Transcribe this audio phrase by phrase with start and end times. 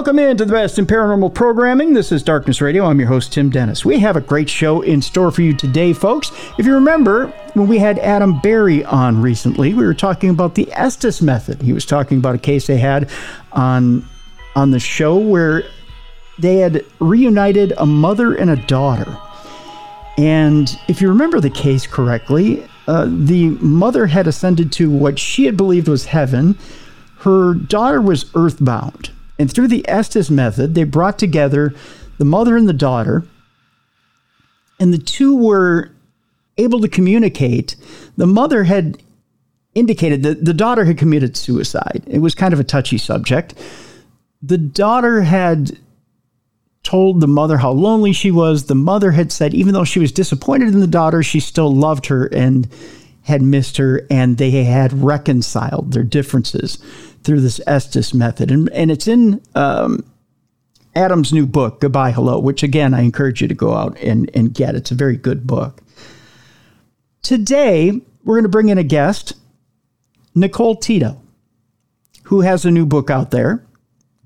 [0.00, 1.92] Welcome in to the best in paranormal programming.
[1.92, 2.86] This is Darkness Radio.
[2.86, 3.84] I'm your host, Tim Dennis.
[3.84, 6.32] We have a great show in store for you today, folks.
[6.58, 10.72] If you remember, when we had Adam Berry on recently, we were talking about the
[10.72, 11.60] Estes method.
[11.60, 13.10] He was talking about a case they had
[13.52, 14.02] on
[14.56, 15.64] on the show where
[16.38, 19.18] they had reunited a mother and a daughter.
[20.16, 25.44] And if you remember the case correctly, uh, the mother had ascended to what she
[25.44, 26.56] had believed was heaven.
[27.18, 31.74] Her daughter was earthbound and through the Estes method, they brought together
[32.18, 33.24] the mother and the daughter,
[34.78, 35.92] and the two were
[36.58, 37.74] able to communicate.
[38.18, 39.02] The mother had
[39.74, 42.02] indicated that the daughter had committed suicide.
[42.06, 43.54] It was kind of a touchy subject.
[44.42, 45.78] The daughter had
[46.82, 48.66] told the mother how lonely she was.
[48.66, 52.06] The mother had said, even though she was disappointed in the daughter, she still loved
[52.06, 52.68] her and
[53.22, 56.76] had missed her, and they had reconciled their differences
[57.22, 58.50] through this Estes method.
[58.50, 60.04] And, and it's in um,
[60.94, 64.52] Adam's new book, Goodbye Hello, which again, I encourage you to go out and, and
[64.52, 64.74] get.
[64.74, 65.82] It's a very good book.
[67.22, 69.34] Today, we're going to bring in a guest,
[70.34, 71.20] Nicole Tito,
[72.24, 73.64] who has a new book out there,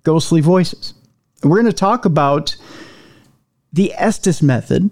[0.05, 0.95] Ghostly Voices.
[1.43, 2.57] And we're going to talk about
[3.73, 4.91] the Estes method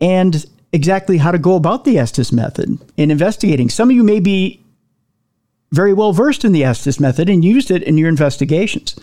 [0.00, 3.70] and exactly how to go about the Estes method in investigating.
[3.70, 4.62] Some of you may be
[5.70, 8.98] very well versed in the Estes method and used it in your investigations.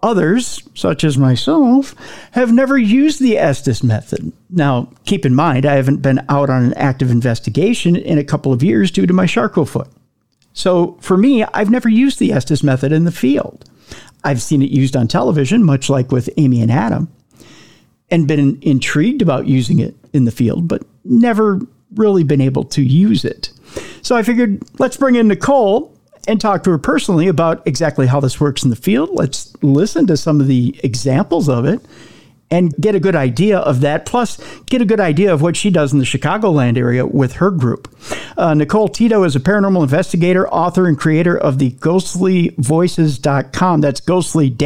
[0.00, 1.94] Others, such as myself,
[2.32, 4.32] have never used the Estes method.
[4.48, 8.52] Now, keep in mind, I haven't been out on an active investigation in a couple
[8.52, 9.88] of years due to my Charcot foot.
[10.52, 13.68] So, for me, I've never used the Estes method in the field.
[14.22, 17.12] I've seen it used on television, much like with Amy and Adam,
[18.10, 21.60] and been intrigued about using it in the field, but never
[21.94, 23.50] really been able to use it.
[24.08, 25.94] So I figured let's bring in Nicole
[26.26, 29.10] and talk to her personally about exactly how this works in the field.
[29.12, 31.78] Let's listen to some of the examples of it
[32.50, 34.06] and get a good idea of that.
[34.06, 37.50] Plus, get a good idea of what she does in the Chicagoland area with her
[37.50, 37.92] group.
[38.36, 43.80] Uh, Nicole Tito is a paranormal investigator, author, and creator of the ghostlyvoices.com.
[43.80, 44.56] That's ghostly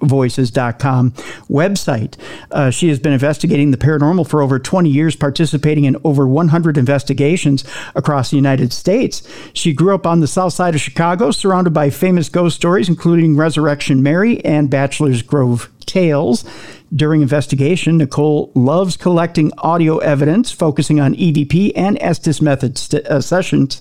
[0.00, 1.10] voices.com
[1.50, 2.14] website.
[2.50, 6.78] Uh, she has been investigating the paranormal for over 20 years, participating in over 100
[6.78, 7.64] investigations
[7.94, 9.28] across the United States.
[9.52, 13.36] She grew up on the south side of Chicago, surrounded by famous ghost stories, including
[13.36, 16.44] Resurrection Mary and Bachelor's Grove Tales.
[16.94, 23.20] During investigation, Nicole loves collecting audio evidence, focusing on EVP and Estes method st- uh,
[23.20, 23.80] sessions.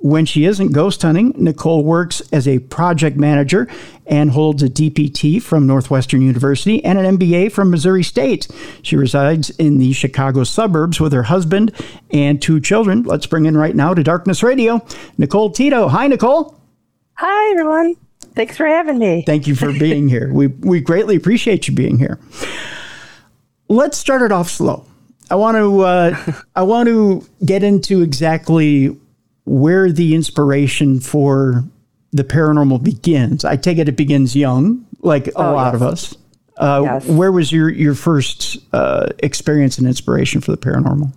[0.00, 3.66] When she isn't ghost hunting, Nicole works as a project manager
[4.06, 8.46] and holds a DPT from Northwestern University and an MBA from Missouri State.
[8.82, 11.72] She resides in the Chicago suburbs with her husband
[12.12, 13.02] and two children.
[13.02, 14.86] Let's bring in right now to Darkness Radio,
[15.18, 15.88] Nicole Tito.
[15.88, 16.56] Hi, Nicole.
[17.14, 17.96] Hi, everyone.
[18.38, 19.24] Thanks for having me.
[19.26, 20.32] Thank you for being here.
[20.32, 22.20] We we greatly appreciate you being here.
[23.68, 24.86] Let's start it off slow.
[25.28, 28.96] I want to uh, I want to get into exactly
[29.44, 31.64] where the inspiration for
[32.12, 33.44] the paranormal begins.
[33.44, 35.74] I take it it begins young, like a oh, lot yes.
[35.74, 36.16] of us.
[36.56, 37.06] Uh, yes.
[37.06, 41.12] Where was your your first uh, experience and inspiration for the paranormal?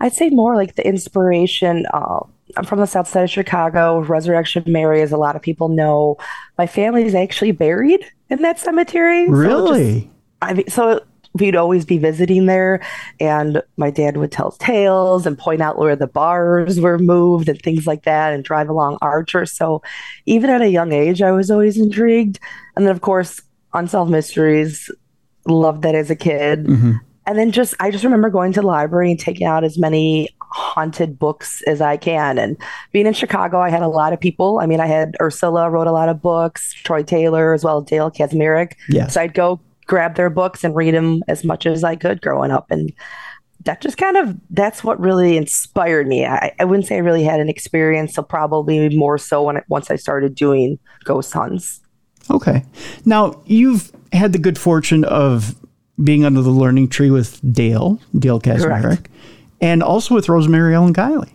[0.00, 1.86] I'd say more like the inspiration.
[1.94, 2.24] Uh,
[2.56, 4.00] I'm from the south side of Chicago.
[4.00, 6.16] Resurrection Mary, as a lot of people know,
[6.58, 9.28] my family is actually buried in that cemetery.
[9.28, 10.00] Really?
[10.00, 10.08] So, just,
[10.42, 11.00] I mean, so
[11.34, 12.80] we'd always be visiting there,
[13.18, 17.60] and my dad would tell tales and point out where the bars were moved and
[17.60, 19.46] things like that, and drive along Archer.
[19.46, 19.82] So
[20.26, 22.38] even at a young age, I was always intrigued.
[22.76, 23.40] And then, of course,
[23.72, 24.90] Unsolved Mysteries,
[25.46, 26.66] loved that as a kid.
[26.66, 26.92] Mm-hmm
[27.26, 30.28] and then just I just remember going to the library and taking out as many
[30.54, 32.38] haunted books as I can.
[32.38, 32.56] And
[32.92, 34.60] being in Chicago, I had a lot of people.
[34.60, 37.84] I mean, I had Ursula wrote a lot of books, Troy Taylor, as well as
[37.84, 38.74] Dale Kaczmarek.
[38.88, 39.14] Yes.
[39.14, 42.52] So I'd go grab their books and read them as much as I could growing
[42.52, 42.70] up.
[42.70, 42.92] And
[43.64, 46.24] that just kind of that's what really inspired me.
[46.24, 49.90] I, I wouldn't say I really had an experience, so probably more so when once
[49.90, 51.80] I started doing ghost hunts.
[52.30, 52.64] Okay,
[53.04, 55.56] now you've had the good fortune of
[56.02, 59.06] being under the learning tree with Dale Dale Kaczmarek,
[59.64, 61.32] and also with Rosemary Ellen Guiley.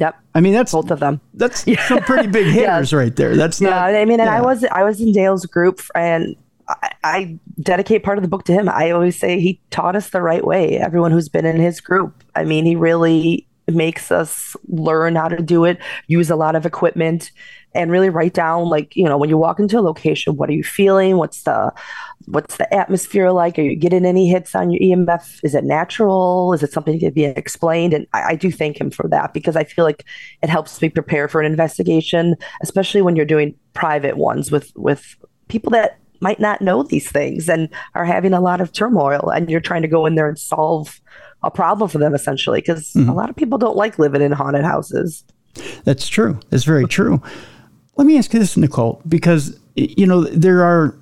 [0.00, 0.16] Yep.
[0.34, 1.20] I mean, that's both of them.
[1.34, 3.36] That's some pretty big hitters right there.
[3.36, 3.92] That's not.
[3.92, 4.38] Yeah, I mean, and yeah.
[4.38, 6.34] I was I was in Dale's group, and
[6.68, 8.68] I, I, dedicate part of the book to him.
[8.68, 10.78] I always say he taught us the right way.
[10.78, 15.42] Everyone who's been in his group, I mean, he really makes us learn how to
[15.42, 15.78] do it,
[16.08, 17.30] use a lot of equipment,
[17.74, 20.54] and really write down like you know when you walk into a location, what are
[20.54, 21.16] you feeling?
[21.16, 21.72] What's the
[22.26, 23.58] what's the atmosphere like?
[23.58, 25.40] Are you getting any hits on your EMF?
[25.42, 26.52] Is it natural?
[26.52, 27.92] Is it something to be explained?
[27.92, 30.04] And I, I do thank him for that because I feel like
[30.42, 35.16] it helps me prepare for an investigation, especially when you're doing private ones with with
[35.48, 39.50] people that might not know these things and are having a lot of turmoil and
[39.50, 41.00] you're trying to go in there and solve
[41.42, 43.08] a problem for them essentially because mm-hmm.
[43.08, 45.24] a lot of people don't like living in haunted houses
[45.84, 47.20] that's true that's very true
[48.00, 50.96] let me ask you this nicole because you know there are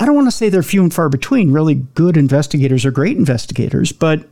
[0.00, 3.16] i don't want to say they're few and far between really good investigators or great
[3.16, 4.28] investigators but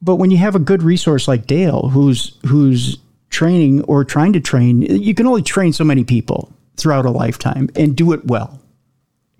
[0.00, 2.98] but when you have a good resource like dale who's who's
[3.30, 7.68] training or trying to train you can only train so many people throughout a lifetime
[7.74, 8.60] and do it well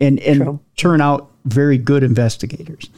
[0.00, 0.60] and and True.
[0.76, 2.88] turn out very good investigators.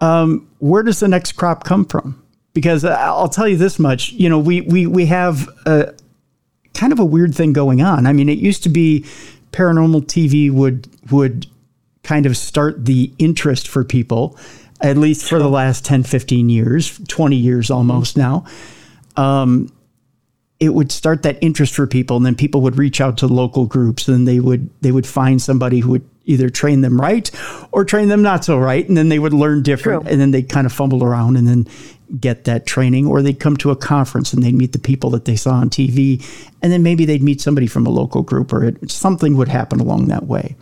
[0.00, 2.22] Um, where does the next crop come from?
[2.54, 5.94] Because I'll tell you this much, you know, we we we have a
[6.74, 8.06] kind of a weird thing going on.
[8.06, 9.04] I mean, it used to be
[9.52, 11.46] paranormal TV would would
[12.02, 14.36] kind of start the interest for people,
[14.80, 18.44] at least for the last 10, 15 years, 20 years almost now.
[19.16, 19.70] Um,
[20.62, 23.66] it would start that interest for people and then people would reach out to local
[23.66, 27.32] groups and they would they would find somebody who would either train them right
[27.72, 30.12] or train them not so right and then they would learn different True.
[30.12, 31.66] and then they'd kind of fumble around and then
[32.20, 35.24] get that training or they'd come to a conference and they'd meet the people that
[35.24, 36.22] they saw on TV
[36.62, 39.80] and then maybe they'd meet somebody from a local group or it, something would happen
[39.80, 40.54] along that way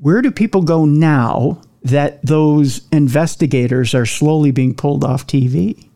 [0.00, 5.88] where do people go now that those investigators are slowly being pulled off TV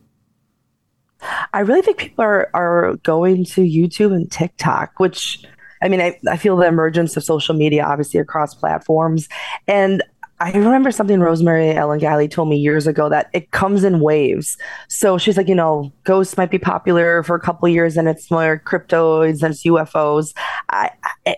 [1.52, 5.44] I really think people are are going to YouTube and TikTok, which
[5.82, 9.28] I mean, I, I feel the emergence of social media obviously across platforms.
[9.66, 10.02] And
[10.38, 14.58] I remember something Rosemary Ellen Guiley told me years ago that it comes in waves.
[14.88, 18.30] So she's like, you know, ghosts might be popular for a couple years and it's
[18.30, 20.34] more cryptoids and it's UFOs.
[20.70, 20.90] I,
[21.26, 21.36] I,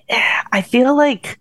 [0.52, 1.38] I feel like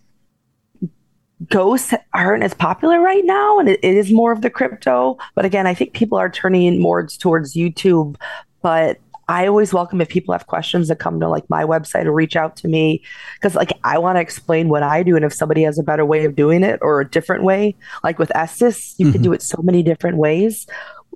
[1.50, 5.46] ghosts aren't as popular right now and it, it is more of the crypto but
[5.46, 8.16] again i think people are turning more towards youtube
[8.64, 12.12] but i always welcome if people have questions that come to like my website or
[12.12, 13.02] reach out to me
[13.36, 16.06] because like i want to explain what i do and if somebody has a better
[16.06, 19.14] way of doing it or a different way like with estes you mm-hmm.
[19.14, 20.68] can do it so many different ways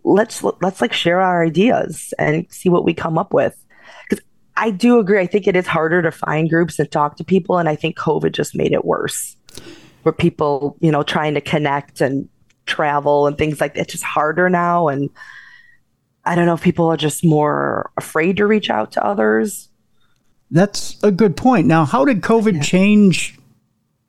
[0.04, 3.56] let's let's like share our ideas and see what we come up with
[4.10, 4.24] because
[4.58, 7.58] i do agree i think it is harder to find groups and talk to people
[7.58, 9.36] and i think covid just made it worse
[10.04, 12.28] where people, you know, trying to connect and
[12.66, 13.82] travel and things like that.
[13.82, 14.88] It's just harder now.
[14.88, 15.10] And
[16.26, 19.70] I don't know if people are just more afraid to reach out to others.
[20.52, 21.66] That's a good point.
[21.68, 22.62] Now, how did COVID yeah.
[22.62, 23.38] change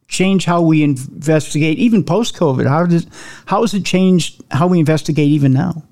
[0.09, 2.67] change how we investigate even post COVID?
[2.67, 3.07] How does
[3.47, 5.83] how has it changed how we investigate even now?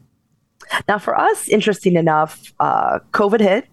[0.86, 3.66] Now, for us, interesting enough, uh, COVID hit,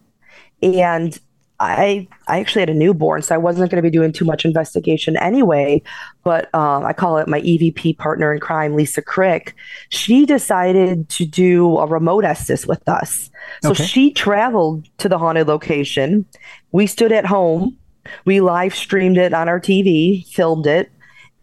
[0.63, 1.20] and
[1.60, 4.46] I I actually had a newborn, so I wasn't going to be doing too much
[4.46, 5.82] investigation anyway.
[6.24, 9.56] But um, I call it my EVP partner in crime, Lisa Crick.
[9.90, 13.30] She decided to do a remote Estes with us.
[13.64, 13.86] So okay.
[13.86, 16.26] she traveled to the haunted location.
[16.72, 17.78] We stood at home.
[18.26, 20.92] We live streamed it on our TV, filmed it.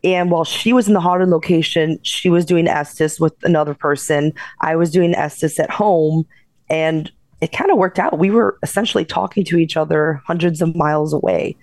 [0.05, 4.33] And while she was in the haunted location, she was doing Estes with another person.
[4.61, 6.27] I was doing Estes at home.
[6.69, 8.19] And it kind of worked out.
[8.19, 11.57] We were essentially talking to each other hundreds of miles away.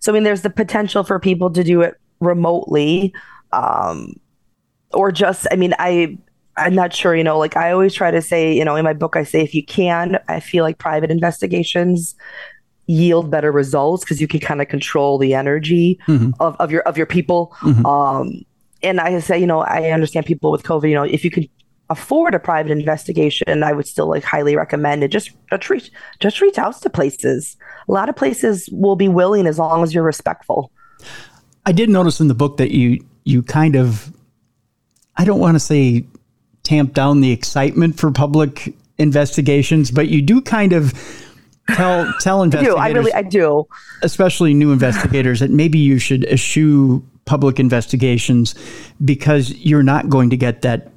[0.00, 3.12] So, I mean, there's the potential for people to do it remotely,
[3.52, 4.14] um,
[4.92, 6.16] or just, I mean, I,
[6.56, 8.92] I'm not sure, you know, like I always try to say, you know, in my
[8.92, 12.14] book, I say if you can, I feel like private investigations
[12.86, 16.30] yield better results because you can kind of control the energy mm-hmm.
[16.40, 17.54] of, of your of your people.
[17.60, 17.86] Mm-hmm.
[17.86, 18.44] Um,
[18.82, 21.46] and I say, you know, I understand people with COVID, you know, if you can
[21.90, 25.08] afford a private investigation, I would still like highly recommend it.
[25.08, 25.90] Just just reach
[26.20, 27.56] just reach out to places.
[27.88, 30.70] A lot of places will be willing as long as you're respectful.
[31.66, 34.12] I did notice in the book that you you kind of
[35.16, 36.04] I don't want to say
[36.62, 40.92] tamp down the excitement for public investigations, but you do kind of
[41.70, 42.78] tell tell investigators.
[42.78, 42.98] I, do.
[42.98, 43.66] I really I do.
[44.02, 48.54] Especially new investigators that maybe you should eschew public investigations
[49.04, 50.90] because you're not going to get that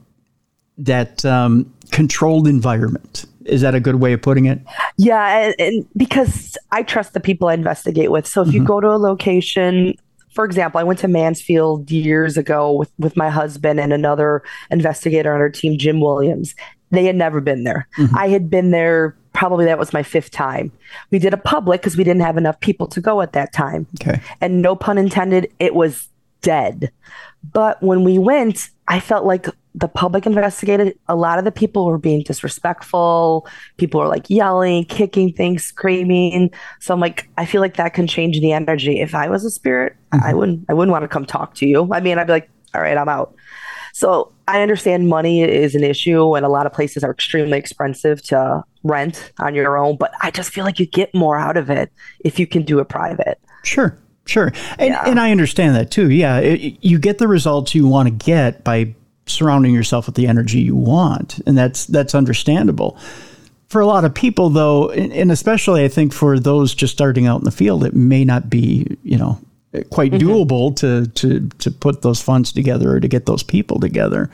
[0.82, 3.26] that um, controlled environment.
[3.46, 4.60] Is that a good way of putting it?
[4.98, 8.28] Yeah, and, and because I trust the people I investigate with.
[8.28, 8.58] So if mm-hmm.
[8.58, 9.96] you go to a location,
[10.32, 15.34] for example, I went to Mansfield years ago with, with my husband and another investigator
[15.34, 16.56] on our team, Jim Williams.
[16.92, 17.88] They had never been there.
[17.98, 18.18] Mm-hmm.
[18.18, 20.72] I had been there probably that was my fifth time.
[21.10, 23.88] We did a public because we didn't have enough people to go at that time.
[24.02, 24.22] Okay.
[24.42, 26.10] And no pun intended, it was
[26.42, 26.92] dead.
[27.54, 30.98] But when we went, I felt like the public investigated.
[31.08, 33.48] A lot of the people were being disrespectful.
[33.78, 36.52] People were like yelling, kicking things, screaming.
[36.80, 39.00] So I'm like, I feel like that can change the energy.
[39.00, 40.26] If I was a spirit, mm-hmm.
[40.26, 40.66] I wouldn't.
[40.70, 41.92] I wouldn't want to come talk to you.
[41.94, 43.34] I mean, I'd be like, all right, I'm out.
[43.94, 48.22] So I understand money is an issue, and a lot of places are extremely expensive
[48.24, 49.98] to rent on your own.
[49.98, 52.80] But I just feel like you get more out of it if you can do
[52.80, 53.40] it private.
[53.64, 53.98] Sure.
[54.26, 54.54] Sure.
[54.78, 55.04] And, yeah.
[55.08, 56.12] and I understand that too.
[56.12, 56.38] Yeah.
[56.38, 58.96] It, you get the results you want to get by
[59.32, 61.40] surrounding yourself with the energy you want.
[61.46, 62.98] And that's, that's understandable.
[63.68, 67.40] For a lot of people, though, and especially I think for those just starting out
[67.40, 69.40] in the field, it may not be, you know,
[69.90, 70.28] quite mm-hmm.
[70.28, 74.30] doable to, to, to put those funds together or to get those people together.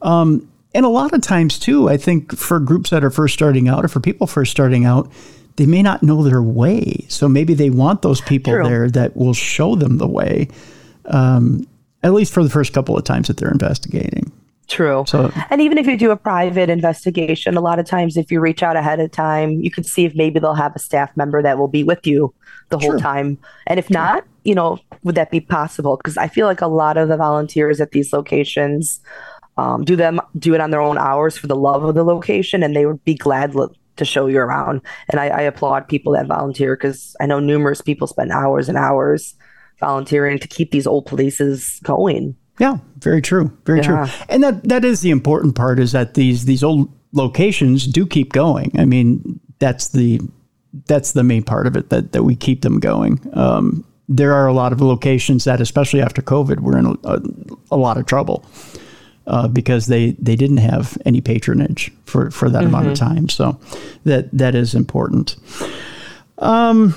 [0.00, 3.68] Um, and a lot of times, too, I think for groups that are first starting
[3.68, 5.12] out or for people first starting out,
[5.56, 7.04] they may not know their way.
[7.08, 8.64] So maybe they want those people True.
[8.64, 10.48] there that will show them the way,
[11.04, 11.66] um,
[12.02, 14.32] at least for the first couple of times that they're investigating.
[14.68, 15.04] True.
[15.06, 18.40] So, and even if you do a private investigation, a lot of times if you
[18.40, 21.42] reach out ahead of time, you can see if maybe they'll have a staff member
[21.42, 22.32] that will be with you
[22.70, 23.38] the whole time.
[23.66, 25.96] And if not, you know, would that be possible?
[25.96, 29.00] Because I feel like a lot of the volunteers at these locations
[29.58, 32.62] um, do them do it on their own hours for the love of the location,
[32.62, 33.52] and they would be glad
[33.96, 34.80] to show you around.
[35.10, 38.78] And I, I applaud people that volunteer because I know numerous people spend hours and
[38.78, 39.34] hours
[39.82, 42.36] volunteering to keep these old places going.
[42.58, 43.56] Yeah, very true.
[43.66, 44.06] Very yeah.
[44.06, 44.24] true.
[44.28, 48.32] And that that is the important part is that these these old locations do keep
[48.32, 48.72] going.
[48.78, 50.20] I mean, that's the
[50.86, 53.20] that's the main part of it that that we keep them going.
[53.34, 57.20] Um, there are a lot of locations that, especially after COVID, were in a, a,
[57.70, 58.44] a lot of trouble
[59.26, 62.68] uh, because they, they didn't have any patronage for, for that mm-hmm.
[62.68, 63.14] amount of mm-hmm.
[63.14, 63.28] time.
[63.28, 63.58] So
[64.04, 65.36] that that is important.
[66.38, 66.94] Um,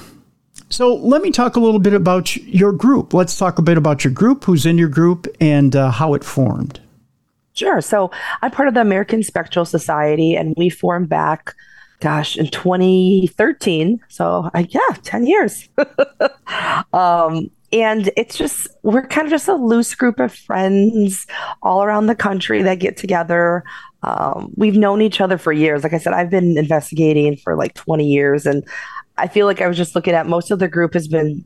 [0.70, 3.14] so let me talk a little bit about your group.
[3.14, 6.24] Let's talk a bit about your group, who's in your group, and uh, how it
[6.24, 6.80] formed.
[7.54, 7.82] Sure.
[7.82, 11.56] So I'm part of the American Spectral Society, and we formed back,
[12.02, 14.02] gosh, in 2013.
[14.10, 15.70] So uh, yeah, 10 years.
[16.94, 21.26] um, and it's just we're kind of just a loose group of friends
[21.62, 23.64] all around the country that get together
[24.04, 27.74] um, we've known each other for years like i said i've been investigating for like
[27.74, 28.64] 20 years and
[29.18, 31.46] i feel like i was just looking at most of the group has been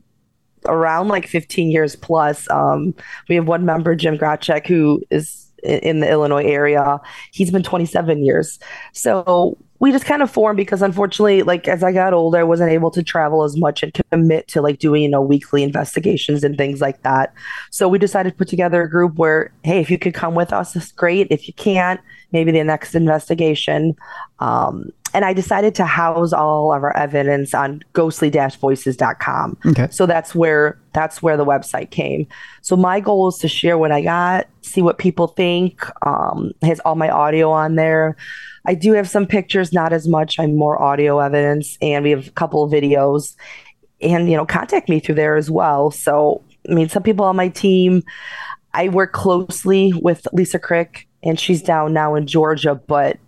[0.66, 2.94] around like 15 years plus um,
[3.28, 7.00] we have one member jim grachek who is in the illinois area
[7.32, 8.58] he's been 27 years
[8.92, 12.70] so we just kind of formed because unfortunately, like as I got older, I wasn't
[12.70, 16.56] able to travel as much and commit to like doing, you know, weekly investigations and
[16.56, 17.32] things like that.
[17.70, 20.52] So we decided to put together a group where, hey, if you could come with
[20.52, 21.28] us, it's great.
[21.30, 21.98] If you can't,
[22.30, 23.96] maybe the next investigation.
[24.38, 29.58] Um, and I decided to house all of our evidence on ghostly-voices.com.
[29.66, 29.88] Okay.
[29.90, 32.26] So that's where that's where the website came.
[32.62, 35.84] So my goal is to share what I got, see what people think.
[36.06, 38.16] Um, has all my audio on there.
[38.66, 40.38] I do have some pictures, not as much.
[40.38, 43.34] I'm more audio evidence, and we have a couple of videos.
[44.02, 45.90] And you know, contact me through there as well.
[45.90, 48.02] So I mean, some people on my team,
[48.74, 52.74] I work closely with Lisa Crick, and she's down now in Georgia.
[52.74, 53.18] But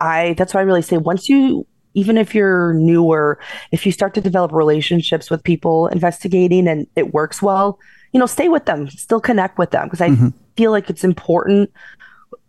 [0.00, 3.40] I that's why I really say once you even if you're newer,
[3.72, 7.78] if you start to develop relationships with people investigating and it works well,
[8.12, 10.28] you know, stay with them, still connect with them because I mm-hmm.
[10.56, 11.72] feel like it's important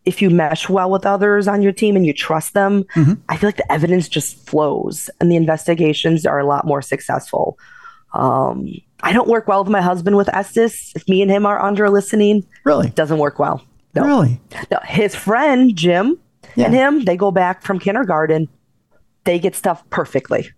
[0.05, 3.13] if you mesh well with others on your team and you trust them, mm-hmm.
[3.27, 7.57] I feel like the evidence just flows and the investigations are a lot more successful.
[8.13, 8.69] Um,
[9.01, 10.93] I don't work well with my husband with Estes.
[10.95, 13.63] If me and him are under listening, really doesn't work well.
[13.95, 14.03] No.
[14.03, 14.39] Really,
[14.71, 14.79] no.
[14.85, 16.17] His friend Jim
[16.55, 16.65] yeah.
[16.65, 18.47] and him, they go back from kindergarten.
[19.25, 20.49] They get stuff perfectly.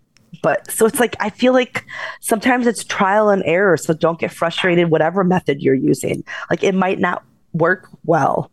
[0.42, 1.86] But so it's like I feel like
[2.22, 3.76] sometimes it's trial and error.
[3.78, 6.24] So don't get frustrated, whatever method you're using.
[6.50, 8.50] Like it might not work well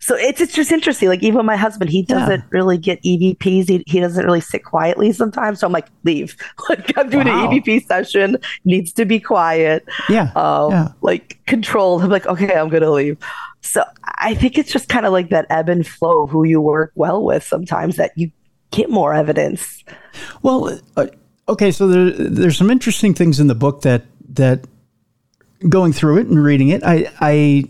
[0.00, 1.08] so it's it's just interesting.
[1.08, 2.46] Like even my husband, he doesn't yeah.
[2.50, 3.68] really get EVPs.
[3.68, 5.60] He, he doesn't really sit quietly sometimes.
[5.60, 6.36] So I'm like, leave.
[6.68, 7.50] Like I'm doing wow.
[7.50, 8.36] an EVP session.
[8.64, 9.84] Needs to be quiet.
[10.08, 10.30] Yeah.
[10.36, 10.88] Um, yeah.
[11.00, 12.02] Like controlled.
[12.02, 13.18] I'm like, okay, I'm gonna leave.
[13.60, 16.60] So I think it's just kind of like that ebb and flow of who you
[16.60, 17.44] work well with.
[17.44, 18.30] Sometimes that you
[18.70, 19.84] get more evidence.
[20.42, 21.06] Well, uh,
[21.48, 21.70] okay.
[21.70, 24.64] So there, there's some interesting things in the book that that
[25.68, 27.64] going through it and reading it, I, I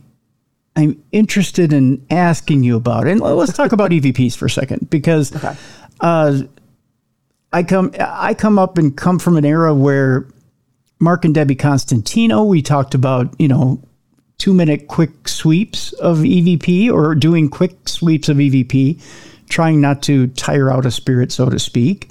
[0.77, 3.13] I'm interested in asking you about it.
[3.13, 5.57] And let's talk about EVPs for a second because okay.
[6.01, 6.43] uh,
[7.53, 10.29] I come I come up and come from an era where
[11.01, 13.83] Mark and Debbie Constantino, we talked about, you know,
[14.41, 19.01] two minute quick sweeps of EVP or doing quick sweeps of EVP,
[19.49, 22.11] trying not to tire out a spirit, so to speak.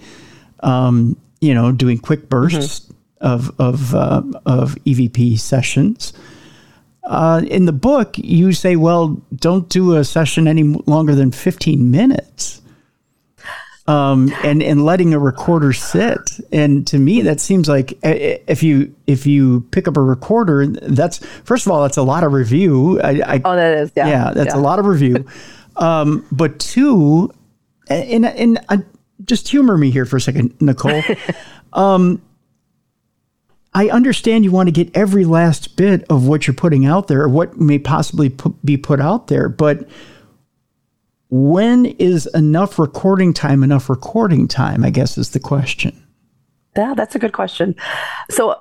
[0.61, 3.25] Um, you know, doing quick bursts mm-hmm.
[3.25, 6.13] of of uh, of EVP sessions.
[7.03, 11.89] Uh, in the book, you say, well, don't do a session any longer than 15
[11.89, 12.58] minutes.
[13.89, 16.39] Um, and and letting a recorder sit.
[16.51, 21.25] And to me, that seems like if you if you pick up a recorder, that's
[21.43, 23.01] first of all, that's a lot of review.
[23.01, 24.59] I, I, oh, that is yeah, yeah that's yeah.
[24.59, 25.25] a lot of review.
[25.77, 27.31] um, but two,
[27.89, 28.77] and and uh,
[29.25, 31.01] just humor me here for a second, Nicole.
[31.73, 32.21] um,
[33.73, 37.21] I understand you want to get every last bit of what you're putting out there
[37.21, 39.87] or what may possibly be put out there, but
[41.29, 44.83] when is enough recording time enough recording time?
[44.83, 45.95] I guess is the question.
[46.75, 47.75] Yeah, that's a good question.
[48.29, 48.55] So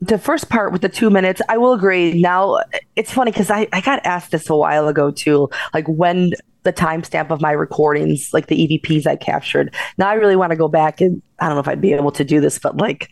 [0.00, 2.20] the first part with the two minutes, I will agree.
[2.20, 2.60] Now
[2.96, 5.50] it's funny because I, I got asked this a while ago too.
[5.74, 9.74] Like when the timestamp of my recordings, like the EVPs I captured.
[9.96, 12.12] Now I really want to go back and I don't know if I'd be able
[12.12, 13.08] to do this, but like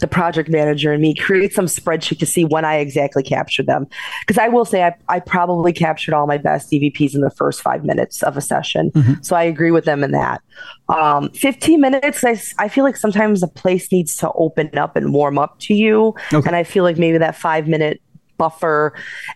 [0.00, 3.86] the project manager and me create some spreadsheet to see when I exactly captured them.
[4.20, 7.62] Because I will say I, I probably captured all my best EVPs in the first
[7.62, 8.90] five minutes of a session.
[8.90, 9.22] Mm-hmm.
[9.22, 10.42] So I agree with them in that.
[10.88, 15.14] Um, 15 minutes, I, I feel like sometimes a place needs to open up and
[15.14, 16.14] warm up to you.
[16.32, 16.46] Okay.
[16.46, 18.02] And I feel like maybe that five minute
[18.36, 18.94] buffer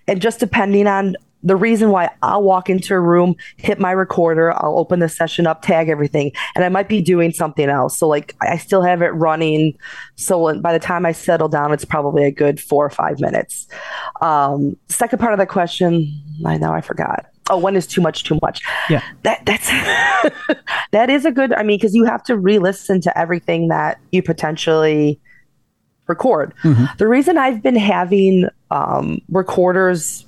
[0.08, 4.52] and just depending on the reason why I'll walk into a room, hit my recorder,
[4.52, 7.98] I'll open the session up, tag everything, and I might be doing something else.
[7.98, 9.76] So like I still have it running.
[10.16, 13.68] So by the time I settle down, it's probably a good four or five minutes.
[14.22, 16.10] Um, second part of the question,
[16.46, 17.26] I know I forgot.
[17.50, 18.62] Oh, when is too much too much?
[18.88, 19.68] Yeah, that that's
[20.92, 21.52] that is a good.
[21.52, 25.20] I mean, because you have to re-listen to everything that you potentially
[26.06, 26.54] record.
[26.62, 26.84] Mm-hmm.
[26.96, 30.24] The reason I've been having um, recorders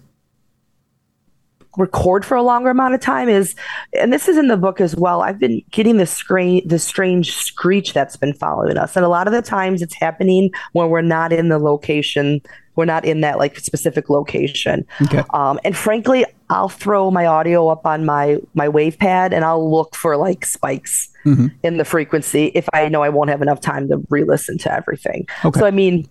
[1.77, 3.55] record for a longer amount of time is
[3.99, 7.35] and this is in the book as well i've been getting this screen this strange
[7.37, 11.03] screech that's been following us and a lot of the times it's happening when we're
[11.03, 12.41] not in the location
[12.77, 15.23] we're not in that like specific location okay.
[15.35, 19.71] um, and frankly i'll throw my audio up on my my wave pad and i'll
[19.71, 21.47] look for like spikes mm-hmm.
[21.63, 25.27] in the frequency if i know i won't have enough time to re-listen to everything
[25.45, 25.61] okay.
[25.61, 26.09] so i mean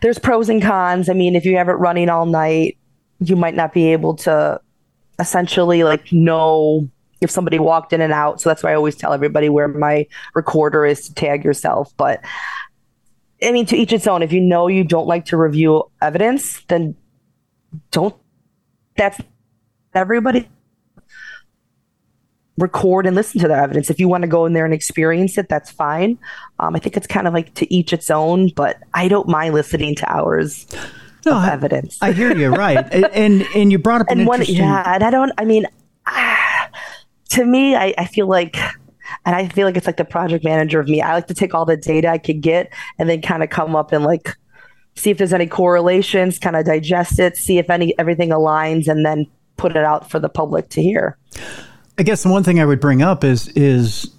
[0.00, 2.76] there's pros and cons i mean if you have it running all night
[3.28, 4.60] you might not be able to
[5.18, 6.88] essentially like know
[7.20, 8.40] if somebody walked in and out.
[8.40, 11.92] So that's why I always tell everybody where my recorder is to tag yourself.
[11.96, 12.20] But
[13.42, 14.22] I mean, to each its own.
[14.22, 16.96] If you know you don't like to review evidence, then
[17.90, 18.14] don't.
[18.96, 19.20] That's
[19.94, 20.48] everybody
[22.58, 23.90] record and listen to the evidence.
[23.90, 26.18] If you want to go in there and experience it, that's fine.
[26.58, 29.54] Um, I think it's kind of like to each its own, but I don't mind
[29.54, 30.66] listening to hours
[31.24, 31.98] no, of evidence.
[32.00, 32.76] I, I hear you, right?
[32.92, 34.64] and, and, you brought up an and one, interesting...
[34.64, 35.32] yeah, and I don't.
[35.38, 35.66] I mean,
[36.06, 36.70] ah,
[37.30, 38.56] to me, I, I feel like
[39.24, 41.00] and I feel like it's like the project manager of me.
[41.00, 43.76] I like to take all the data I could get and then kind of come
[43.76, 44.36] up and like
[44.94, 49.04] see if there's any correlations, kind of digest it, see if any everything aligns, and
[49.04, 51.16] then put it out for the public to hear.
[51.98, 54.10] I guess the one thing I would bring up is is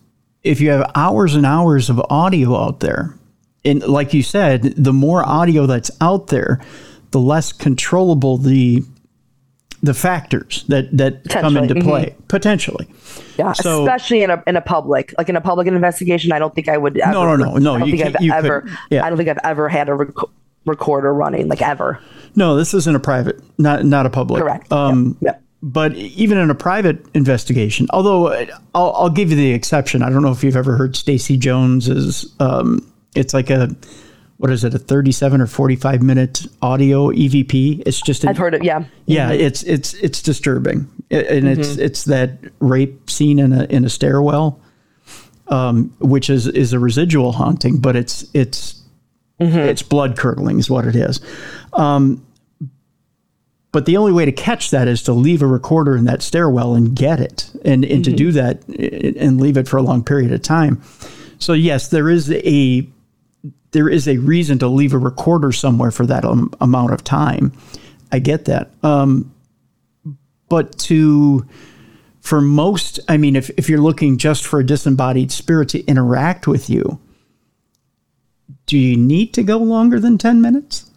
[0.43, 3.17] if you have hours and hours of audio out there,
[3.65, 6.61] and like you said, the more audio that's out there,
[7.13, 8.83] the less controllable the
[9.81, 12.23] the factors that that come into play mm-hmm.
[12.27, 12.87] potentially.
[13.37, 16.31] Yeah, so, especially in a in a public like in a public investigation.
[16.31, 16.97] I don't think I would.
[16.97, 17.75] Ever, no, no, no, no.
[17.75, 18.61] I don't think I've ever.
[18.61, 19.05] Could, yeah.
[19.05, 20.29] I don't think I've ever had a rec-
[20.65, 21.99] recorder running like ever.
[22.35, 24.41] No, this isn't a private, not not a public.
[24.41, 24.71] Correct.
[24.71, 25.35] Um, yep.
[25.35, 25.43] Yep.
[25.65, 28.33] But even in a private investigation, although
[28.75, 30.03] I'll, I'll give you the exception.
[30.03, 32.33] I don't know if you've ever heard Stacey Jones's.
[32.39, 33.73] Um, it's like a
[34.43, 38.61] what is it a 37 or 45 minute audio evp it's just i've heard it
[38.61, 39.39] yeah yeah mm-hmm.
[39.39, 40.79] it's it's it's disturbing
[41.09, 41.47] and mm-hmm.
[41.47, 44.59] it's it's that rape scene in a in a stairwell
[45.47, 48.81] um, which is is a residual haunting but it's it's
[49.39, 49.57] mm-hmm.
[49.59, 51.21] it's blood curdling is what it is
[51.71, 52.27] um,
[53.71, 56.75] but the only way to catch that is to leave a recorder in that stairwell
[56.75, 58.17] and get it and, and to mm-hmm.
[58.17, 60.81] do that and leave it for a long period of time
[61.39, 62.85] so yes there is a
[63.71, 66.23] there is a reason to leave a recorder somewhere for that
[66.61, 67.51] amount of time.
[68.11, 68.71] I get that.
[68.83, 69.33] Um,
[70.47, 71.47] but to,
[72.21, 76.47] for most, I mean, if, if you're looking just for a disembodied spirit to interact
[76.47, 76.99] with you,
[78.65, 80.89] do you need to go longer than 10 minutes?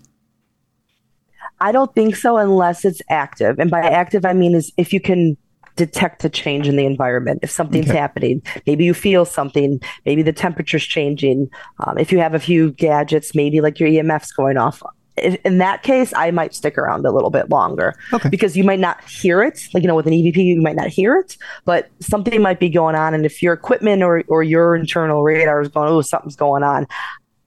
[1.59, 3.59] I don't think so unless it's active.
[3.59, 5.37] And by active, I mean is if you can
[5.77, 7.41] detect a change in the environment.
[7.43, 7.99] If something's okay.
[7.99, 11.49] happening, maybe you feel something, maybe the temperature's changing.
[11.81, 14.83] Um, if you have a few gadgets, maybe like your EMF's going off.
[15.17, 18.29] In that case, I might stick around a little bit longer okay.
[18.29, 19.67] because you might not hear it.
[19.73, 22.69] Like, you know, with an EVP, you might not hear it, but something might be
[22.69, 23.15] going on.
[23.15, 26.87] And if your equipment or, or your internal radar is going, oh, something's going on,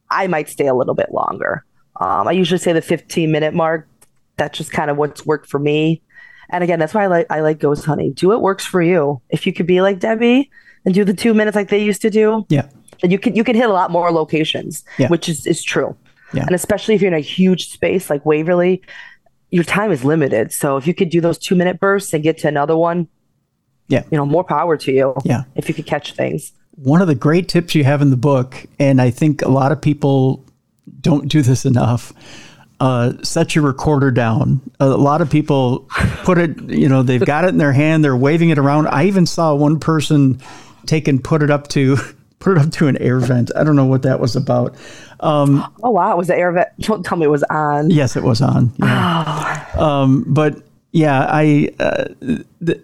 [0.09, 1.63] I might stay a little bit longer.
[1.99, 3.87] Um, I usually say the 15 minute mark.
[4.37, 6.01] That's just kind of what's worked for me.
[6.49, 8.13] And again, that's why I like I like ghost hunting.
[8.13, 9.21] Do what works for you.
[9.29, 10.49] If you could be like Debbie
[10.85, 12.67] and do the two minutes like they used to do, yeah,
[13.01, 15.07] then you can you can hit a lot more locations, yeah.
[15.07, 15.95] which is is true.
[16.33, 16.43] Yeah.
[16.45, 18.81] And especially if you're in a huge space like Waverly,
[19.51, 20.51] your time is limited.
[20.51, 23.07] So if you could do those two minute bursts and get to another one,
[23.87, 25.15] yeah, you know, more power to you.
[25.23, 26.53] Yeah, if you could catch things.
[26.75, 29.71] One of the great tips you have in the book, and I think a lot
[29.71, 30.45] of people
[31.01, 32.13] don't do this enough
[32.79, 34.61] uh, set your recorder down.
[34.79, 35.87] A lot of people
[36.23, 38.87] put it, you know, they've got it in their hand, they're waving it around.
[38.87, 40.41] I even saw one person
[40.85, 41.97] take and put it up to
[42.39, 43.51] put it up to an air vent.
[43.55, 44.75] I don't know what that was about.
[45.19, 46.69] Um, oh wow, was the air vent?
[46.79, 47.89] Don't tell me it was on.
[47.89, 48.71] Yes, it was on.
[48.77, 49.65] Yeah.
[49.75, 49.85] Oh.
[49.85, 50.61] Um, but
[50.91, 52.81] yeah, I uh, the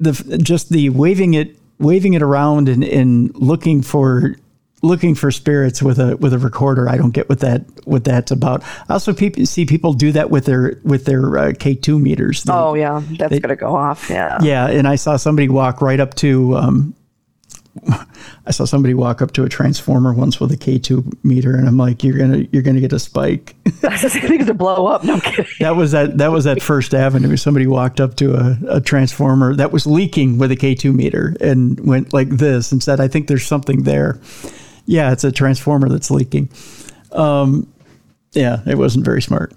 [0.00, 4.36] the just the waving it waving it around and, and looking for
[4.84, 6.88] looking for spirits with a with a recorder.
[6.88, 8.62] I don't get what that what that's about.
[8.88, 12.42] I also people, see people do that with their with their uh, K two meters.
[12.44, 14.10] They, oh yeah, that's they, gonna go off.
[14.10, 14.38] Yeah.
[14.42, 16.56] Yeah, and I saw somebody walk right up to.
[16.56, 16.94] Um,
[18.46, 21.66] I saw somebody walk up to a transformer once with a K two meter, and
[21.66, 25.04] I'm like, "You're gonna, you're gonna get a spike." I think to blow up.
[25.04, 25.46] No kidding.
[25.60, 27.36] that was at that was at First Avenue.
[27.36, 31.36] Somebody walked up to a, a transformer that was leaking with a K two meter
[31.40, 34.20] and went like this and said, "I think there's something there."
[34.86, 36.50] Yeah, it's a transformer that's leaking.
[37.12, 37.72] Um,
[38.32, 39.52] yeah, it wasn't very smart.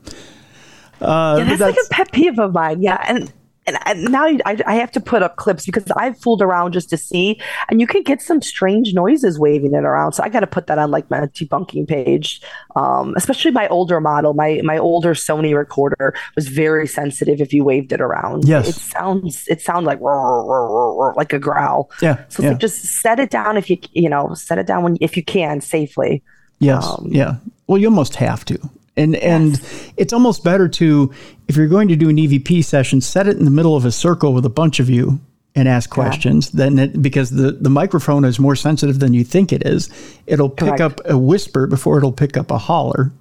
[1.02, 2.82] Uh, yeah, that's, that's, like a pet peeve of mine.
[2.82, 3.32] Yeah, and
[3.68, 6.98] and, now I, I, have to put up clips because I've fooled around just to
[6.98, 10.14] see, and you can get some strange noises waving it around.
[10.14, 12.42] So I got to put that on like my debunking page.
[12.76, 17.64] Um, especially my older model, my my older Sony recorder was very sensitive if you
[17.64, 18.48] waved it around.
[18.48, 21.92] Yes, it sounds it sounds like like a growl.
[22.02, 22.50] Yeah, so yeah.
[22.50, 25.24] Like just set it down if you you know set it down when if you
[25.24, 26.24] can safely.
[26.60, 26.86] Yes.
[26.86, 27.36] Um, yeah.
[27.68, 28.58] Well, you almost have to.
[28.98, 29.22] And yes.
[29.24, 31.14] and it's almost better to
[31.48, 33.92] if you're going to do an EVP session, set it in the middle of a
[33.92, 35.20] circle with a bunch of you
[35.56, 36.52] and ask questions.
[36.54, 36.66] Yeah.
[36.66, 39.90] Then it, because the the microphone is more sensitive than you think it is,
[40.26, 40.82] it'll pick Correct.
[40.82, 43.12] up a whisper before it'll pick up a holler.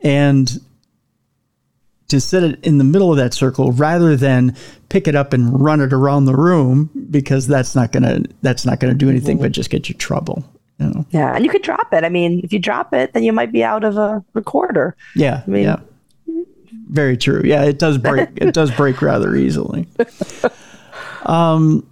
[0.00, 0.60] And
[2.08, 4.54] to set it in the middle of that circle rather than
[4.90, 8.80] pick it up and run it around the room because that's not gonna that's not
[8.80, 9.44] gonna do anything mm-hmm.
[9.44, 10.44] but just get you trouble.
[10.90, 11.06] Know?
[11.10, 12.04] Yeah, and you could drop it.
[12.04, 14.96] I mean, if you drop it, then you might be out of a recorder.
[15.14, 15.80] Yeah, I mean, yeah.
[16.88, 17.40] Very true.
[17.44, 18.28] Yeah, it does break.
[18.36, 19.86] it does break rather easily.
[21.24, 21.88] Um,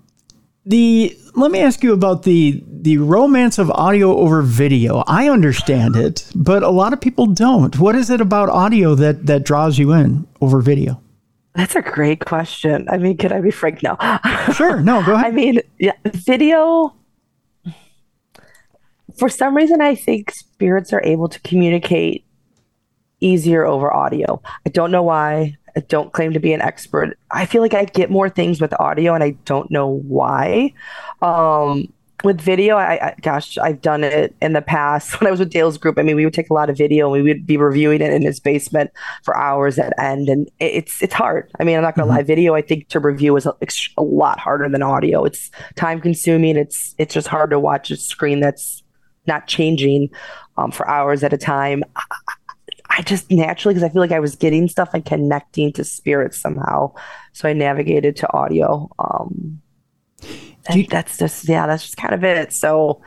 [0.67, 5.05] the let me ask you about the the romance of audio over video.
[5.07, 7.79] I understand it, but a lot of people don't.
[7.79, 11.01] What is it about audio that that draws you in over video?
[11.55, 12.89] That's a great question.
[12.89, 13.97] I mean, could I be frank now?
[14.53, 14.81] sure.
[14.81, 15.27] No, go ahead.
[15.27, 16.95] I mean, yeah, video
[19.19, 22.25] for some reason, I think spirits are able to communicate
[23.21, 24.41] easier over audio.
[24.67, 25.57] I don't know why.
[25.77, 27.17] I don't claim to be an expert.
[27.31, 30.73] I feel like I get more things with audio, and I don't know why.
[31.23, 31.93] Um,
[32.25, 35.11] with video, I, I, gosh, I've done it in the past.
[35.21, 37.07] When I was with Dale's group, I mean, we would take a lot of video
[37.07, 38.91] and we would be reviewing it in his basement
[39.23, 41.51] for hours at end, and it's it's hard.
[41.59, 42.17] I mean, I'm not gonna mm-hmm.
[42.17, 43.55] lie, video I think to review is a,
[43.97, 45.25] a lot harder than audio.
[45.25, 46.57] It's time consuming.
[46.57, 48.83] It's it's just hard to watch a screen that's
[49.27, 50.11] not changing
[50.57, 51.83] um, for hours at a time.
[51.97, 52.03] I,
[52.91, 56.39] I just naturally, because I feel like I was getting stuff and connecting to spirits
[56.39, 56.93] somehow.
[57.33, 58.91] So I navigated to audio.
[58.99, 59.61] Um,
[60.73, 62.53] you, that's just, yeah, that's just kind of it.
[62.53, 63.01] So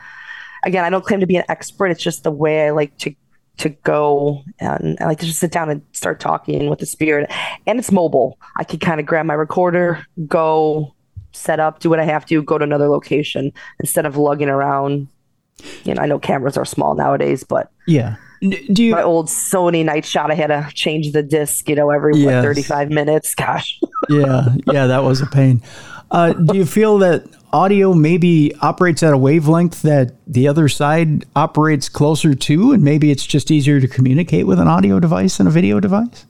[0.64, 1.88] again, I don't claim to be an expert.
[1.88, 3.14] It's just the way I like to
[3.56, 7.30] to go and I like to just sit down and start talking with the spirit.
[7.66, 8.36] And it's mobile.
[8.56, 10.92] I can kind of grab my recorder, go
[11.30, 15.06] set up, do what I have to, go to another location instead of lugging around
[15.84, 18.16] you know, I know cameras are small nowadays, but yeah.
[18.40, 21.90] Do you, my old Sony night shot, I had to change the disc, you know,
[21.90, 22.44] every yes.
[22.44, 23.34] what, 35 minutes.
[23.34, 23.80] Gosh.
[24.10, 24.48] yeah.
[24.66, 24.86] Yeah.
[24.86, 25.62] That was a pain.
[26.10, 31.24] Uh, do you feel that audio maybe operates at a wavelength that the other side
[31.34, 35.46] operates closer to, and maybe it's just easier to communicate with an audio device than
[35.46, 36.26] a video device?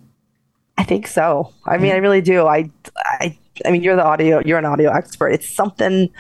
[0.76, 1.52] I think so.
[1.66, 2.46] I mean, I really do.
[2.46, 5.30] I, I, I mean, you're the audio, you're an audio expert.
[5.30, 6.10] It's something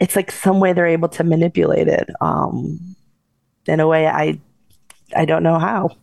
[0.00, 2.96] it's like some way they're able to manipulate it um,
[3.66, 4.38] in a way I
[5.14, 5.96] I don't know how.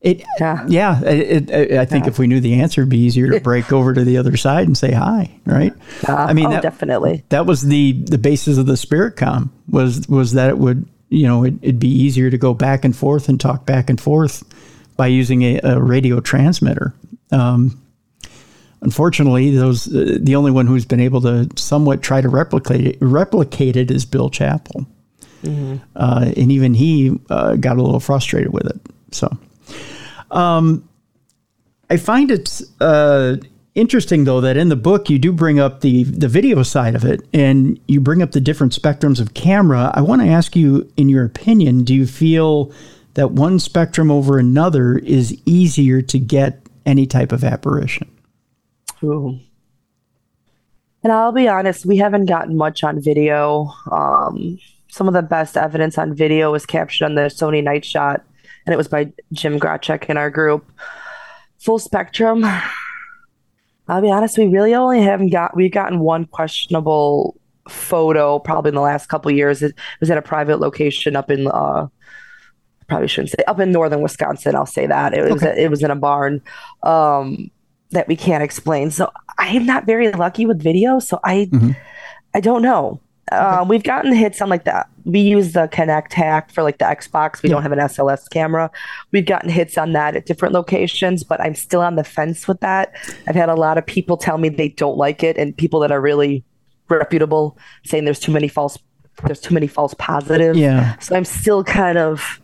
[0.00, 1.04] It, yeah, yeah.
[1.04, 2.10] It, it, I think yeah.
[2.10, 4.68] if we knew the answer, it'd be easier to break over to the other side
[4.68, 5.72] and say hi, right?
[6.08, 7.24] Uh, I mean, oh, that, definitely.
[7.30, 11.26] That was the the basis of the spirit com was was that it would you
[11.26, 14.44] know it, would be easier to go back and forth and talk back and forth
[14.96, 16.94] by using a, a radio transmitter.
[17.32, 17.82] Um,
[18.82, 22.98] unfortunately, those uh, the only one who's been able to somewhat try to replicate it,
[23.00, 24.86] replicate it is Bill Chappell,
[25.42, 25.76] mm-hmm.
[25.96, 28.80] uh, and even he uh, got a little frustrated with it.
[29.12, 29.36] So.
[30.30, 30.88] Um,
[31.90, 33.36] I find it uh,
[33.74, 37.04] interesting, though, that in the book you do bring up the the video side of
[37.04, 39.90] it, and you bring up the different spectrums of camera.
[39.94, 42.72] I want to ask you, in your opinion, do you feel
[43.14, 48.10] that one spectrum over another is easier to get any type of apparition?
[49.02, 49.38] Ooh.
[51.02, 53.72] And I'll be honest, we haven't gotten much on video.
[53.90, 54.58] Um,
[54.88, 58.24] some of the best evidence on video was captured on the Sony Night Shot
[58.68, 60.70] and it was by Jim Grachek in our group.
[61.58, 62.44] Full spectrum.
[63.88, 68.74] I'll be honest, we really only haven't got we've gotten one questionable photo probably in
[68.74, 69.62] the last couple years.
[69.62, 71.86] It was at a private location up in uh
[72.88, 74.54] probably shouldn't say up in northern Wisconsin.
[74.54, 75.64] I'll say that it was okay.
[75.64, 76.42] it was in a barn
[76.82, 77.50] um,
[77.90, 78.90] that we can't explain.
[78.90, 80.98] So I am not very lucky with video.
[80.98, 81.70] So I mm-hmm.
[82.34, 83.00] I don't know.
[83.30, 84.88] Uh, we've gotten hits on like that.
[85.04, 87.42] We use the Kinect hack for like the Xbox.
[87.42, 87.56] We yeah.
[87.56, 88.70] don't have an SLS camera.
[89.12, 92.60] We've gotten hits on that at different locations, but I'm still on the fence with
[92.60, 92.94] that.
[93.26, 95.92] I've had a lot of people tell me they don't like it, and people that
[95.92, 96.42] are really
[96.88, 98.78] reputable saying there's too many false
[99.24, 100.58] there's too many false positives.
[100.58, 100.96] Yeah.
[100.98, 102.40] So I'm still kind of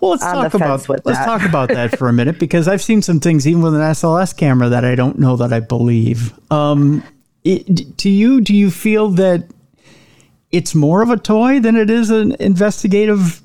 [0.00, 1.24] well, let's talk about let's that.
[1.24, 4.36] talk about that for a minute because I've seen some things even with an SLS
[4.36, 6.32] camera that I don't know that I believe.
[6.50, 7.02] Um,
[7.44, 9.48] it, to you, do you feel that
[10.50, 13.44] it's more of a toy than it is an investigative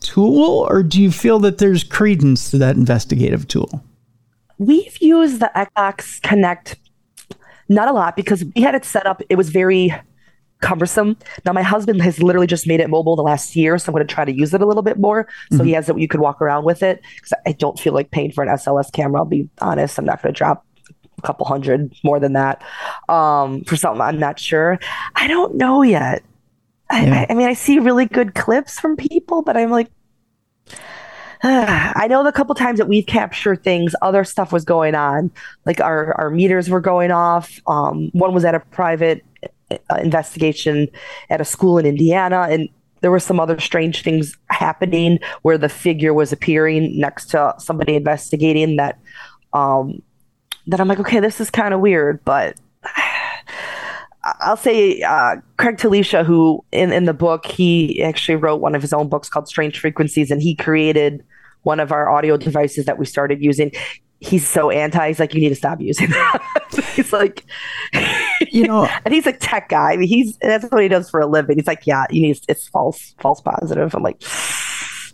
[0.00, 3.82] tool, or do you feel that there's credence to that investigative tool?
[4.58, 6.76] We've used the Xbox Kinect
[7.68, 9.22] not a lot because we had it set up.
[9.28, 9.94] It was very
[10.60, 11.16] cumbersome.
[11.44, 14.06] Now my husband has literally just made it mobile the last year, so I'm going
[14.06, 15.28] to try to use it a little bit more.
[15.50, 15.66] So mm-hmm.
[15.66, 15.98] he has it.
[15.98, 18.92] You could walk around with it because I don't feel like paying for an SLS
[18.92, 19.20] camera.
[19.20, 19.98] I'll be honest.
[19.98, 20.64] I'm not going to drop
[21.18, 22.62] a couple hundred more than that
[23.08, 24.78] um, for something I'm not sure.
[25.14, 26.22] I don't know yet.
[26.90, 27.26] I, yeah.
[27.28, 29.88] I, I mean, I see really good clips from people, but I'm like,
[31.42, 35.30] I know the couple times that we've captured things, other stuff was going on.
[35.66, 37.60] Like our, our meters were going off.
[37.66, 39.24] Um, one was at a private
[39.98, 40.88] investigation
[41.30, 42.68] at a school in Indiana, and
[43.00, 47.94] there were some other strange things happening where the figure was appearing next to somebody
[47.94, 48.98] investigating that
[49.52, 50.02] um,
[50.66, 52.58] that I'm like, okay, this is kind of weird, but
[54.40, 58.82] I'll say uh, Craig Talisha, who in, in the book, he actually wrote one of
[58.82, 61.24] his own books called Strange Frequencies, and he created
[61.62, 63.72] one of our audio devices that we started using.
[64.20, 65.08] He's so anti.
[65.08, 66.84] He's like, you need to stop using that.
[66.94, 67.44] he's like,
[68.50, 69.92] you know, and he's a tech guy.
[69.92, 71.56] I mean, he's that's what he does for a living.
[71.56, 73.94] He's like, yeah, you need it's false, false positive.
[73.94, 74.20] I'm like,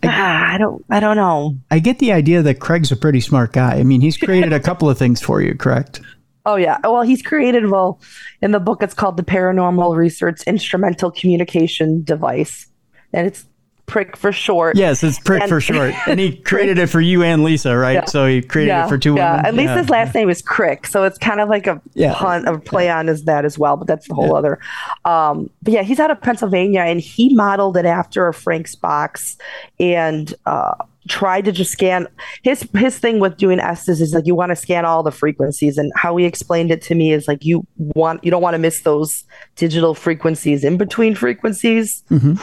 [0.03, 1.55] ah, I don't, I don't know.
[1.69, 3.75] I get the idea that Craig's a pretty smart guy.
[3.75, 6.01] I mean, he's created a couple of things for you, correct?
[6.47, 6.77] Oh yeah.
[6.83, 7.99] Well, he's created well
[8.41, 8.83] in the book.
[8.83, 12.67] It's called the Paranormal Research Instrumental Communication Device,
[13.13, 13.45] and it's
[13.85, 14.75] prick for short.
[14.75, 15.93] Yes, it's prick and, for short.
[16.07, 17.93] And he created it for you and Lisa, right?
[17.93, 18.05] Yeah.
[18.05, 19.37] So he created yeah, it for two yeah.
[19.37, 19.45] women.
[19.45, 21.81] And Lisa's last name is Crick, so it's kind of like a
[22.13, 23.77] pun, a play on is that as well.
[23.77, 24.59] But that's the whole other.
[25.03, 29.37] Um, but yeah, he's out of Pennsylvania, and he modeled it after a Frank's box,
[29.79, 30.33] and.
[30.45, 30.75] Uh,
[31.07, 32.07] tried to just scan
[32.41, 35.77] his his thing with doing Estes is like you want to scan all the frequencies
[35.77, 38.59] and how he explained it to me is like you want you don't want to
[38.59, 39.23] miss those
[39.55, 42.33] digital frequencies in between frequencies mm-hmm.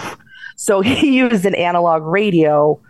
[0.63, 2.81] So he used an analog radio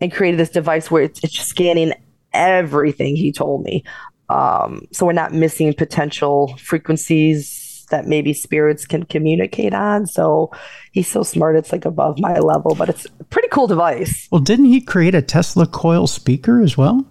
[0.00, 1.92] and created this device where it's, it's scanning
[2.32, 3.84] everything he told me.
[4.30, 10.06] Um, so we're not missing potential frequencies that maybe spirits can communicate on.
[10.06, 10.50] So
[10.92, 14.28] he's so smart, it's like above my level, but it's a pretty cool device.
[14.30, 17.06] Well, didn't he create a Tesla coil speaker as well?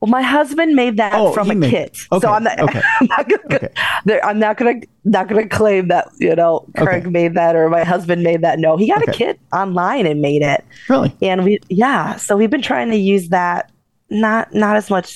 [0.00, 2.60] Well, my husband made that oh, from a made, kit, okay, so I'm not.
[2.60, 3.56] Okay, I'm not gonna.
[3.56, 4.20] Okay.
[4.22, 8.22] I'm not gonna not gonna claim that you know Craig made that or my husband
[8.22, 8.58] made that.
[8.58, 10.64] No, he got a kit online and made it.
[10.88, 11.16] Really?
[11.22, 12.16] And we, yeah.
[12.16, 13.72] So we've been trying to use that.
[14.10, 15.06] Not not as much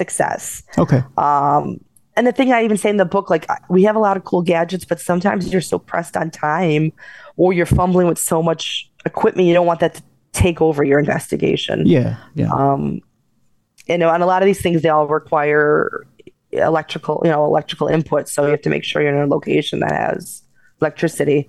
[0.00, 0.62] success.
[0.78, 1.02] Okay.
[1.18, 1.78] Um,
[2.16, 4.24] and the thing I even say in the book, like we have a lot of
[4.24, 6.92] cool gadgets, but sometimes you're so pressed on time,
[7.36, 10.98] or you're fumbling with so much equipment, you don't want that to take over your
[10.98, 11.86] investigation.
[11.86, 12.16] Yeah.
[12.34, 12.50] Yeah.
[12.52, 13.00] Um,
[13.90, 16.06] you know, and a lot of these things they all require
[16.52, 18.28] electrical, you know, electrical input.
[18.28, 20.42] So you have to make sure you're in a location that has
[20.80, 21.48] electricity.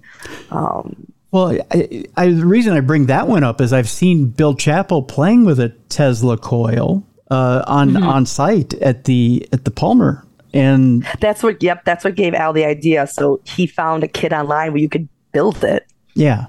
[0.50, 4.54] Um, Well, I, I, the reason I bring that one up is I've seen Bill
[4.54, 8.04] Chappell playing with a Tesla coil uh, on mm-hmm.
[8.04, 11.64] on site at the at the Palmer, and that's what.
[11.64, 13.08] Yep, that's what gave Al the idea.
[13.08, 15.88] So he found a kit online where you could build it.
[16.16, 16.48] Yeah,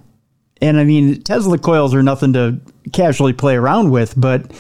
[0.61, 2.61] and I mean Tesla coils are nothing to
[2.93, 4.51] casually play around with, but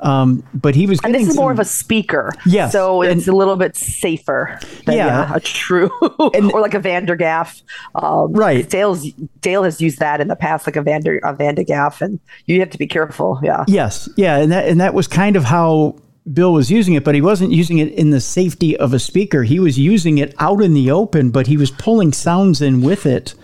[0.00, 1.00] um, but he was.
[1.04, 2.32] And this is some, more of a speaker.
[2.44, 2.72] Yes.
[2.72, 5.06] So it's and, a little bit safer than yeah.
[5.06, 5.90] yeah a true
[6.34, 7.62] and, or like a Van de Graaff.
[7.94, 8.68] Um, right.
[8.68, 12.02] Dale's Dale has used that in the past, like a Vander a Van de Graaff,
[12.02, 13.40] and you have to be careful.
[13.42, 13.64] Yeah.
[13.66, 14.08] Yes.
[14.16, 14.36] Yeah.
[14.36, 15.96] And that and that was kind of how
[16.30, 19.44] Bill was using it, but he wasn't using it in the safety of a speaker.
[19.44, 23.06] He was using it out in the open, but he was pulling sounds in with
[23.06, 23.34] it.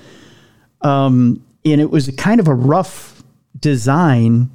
[0.82, 3.22] Um, and it was kind of a rough
[3.58, 4.50] design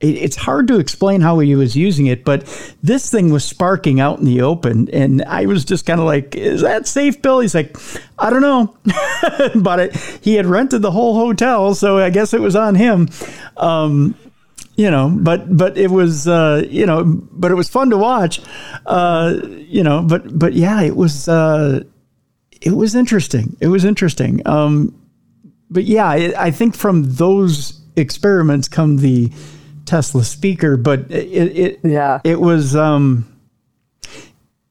[0.00, 2.46] it's hard to explain how he was using it, but
[2.82, 4.88] this thing was sparking out in the open.
[4.90, 7.40] And I was just kind of like, is that safe, Bill?
[7.40, 7.76] He's like,
[8.18, 8.76] I don't know.
[9.60, 13.08] but it, he had rented the whole hotel, so I guess it was on him.
[13.58, 14.14] Um,
[14.76, 18.40] you know, but but it was uh, you know, but it was fun to watch.
[18.86, 21.84] Uh, you know, but but yeah, it was uh,
[22.62, 23.58] it was interesting.
[23.60, 24.40] It was interesting.
[24.46, 24.94] Um,
[25.68, 29.30] but yeah, I think from those experiments come the
[29.90, 33.26] Tesla speaker, but it, it yeah it was um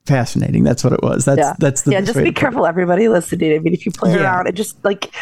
[0.06, 0.64] fascinating.
[0.64, 1.26] That's what it was.
[1.26, 1.54] That's yeah.
[1.58, 2.00] that's the yeah.
[2.00, 3.52] Just be careful, everybody listening.
[3.52, 4.22] I mean, if you play yeah.
[4.22, 5.14] around and just like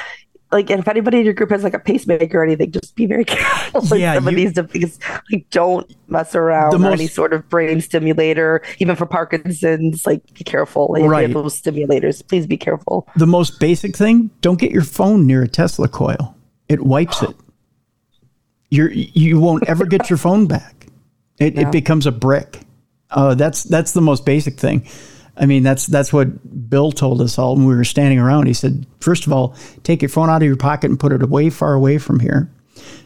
[0.52, 3.24] like if anybody in your group has like a pacemaker or anything, just be very
[3.34, 3.82] careful.
[3.82, 5.00] Like yeah, some you, of these things,
[5.32, 10.06] like don't mess around with any sort of brain stimulator, even for Parkinson's.
[10.06, 10.92] Like be careful.
[10.92, 11.32] Like, right.
[11.32, 13.08] those stimulators, please be careful.
[13.16, 16.36] The most basic thing: don't get your phone near a Tesla coil.
[16.68, 17.34] It wipes it
[18.70, 20.86] you're you won't ever get your phone back.
[21.38, 22.60] It, it becomes a brick.
[23.10, 24.86] Uh, that's that's the most basic thing.
[25.36, 28.46] I mean, that's that's what Bill told us all when we were standing around.
[28.46, 29.54] He said, first of all,
[29.84, 32.50] take your phone out of your pocket and put it away, far away from here.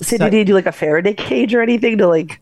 [0.01, 2.41] So, so did he do like a Faraday cage or anything to like?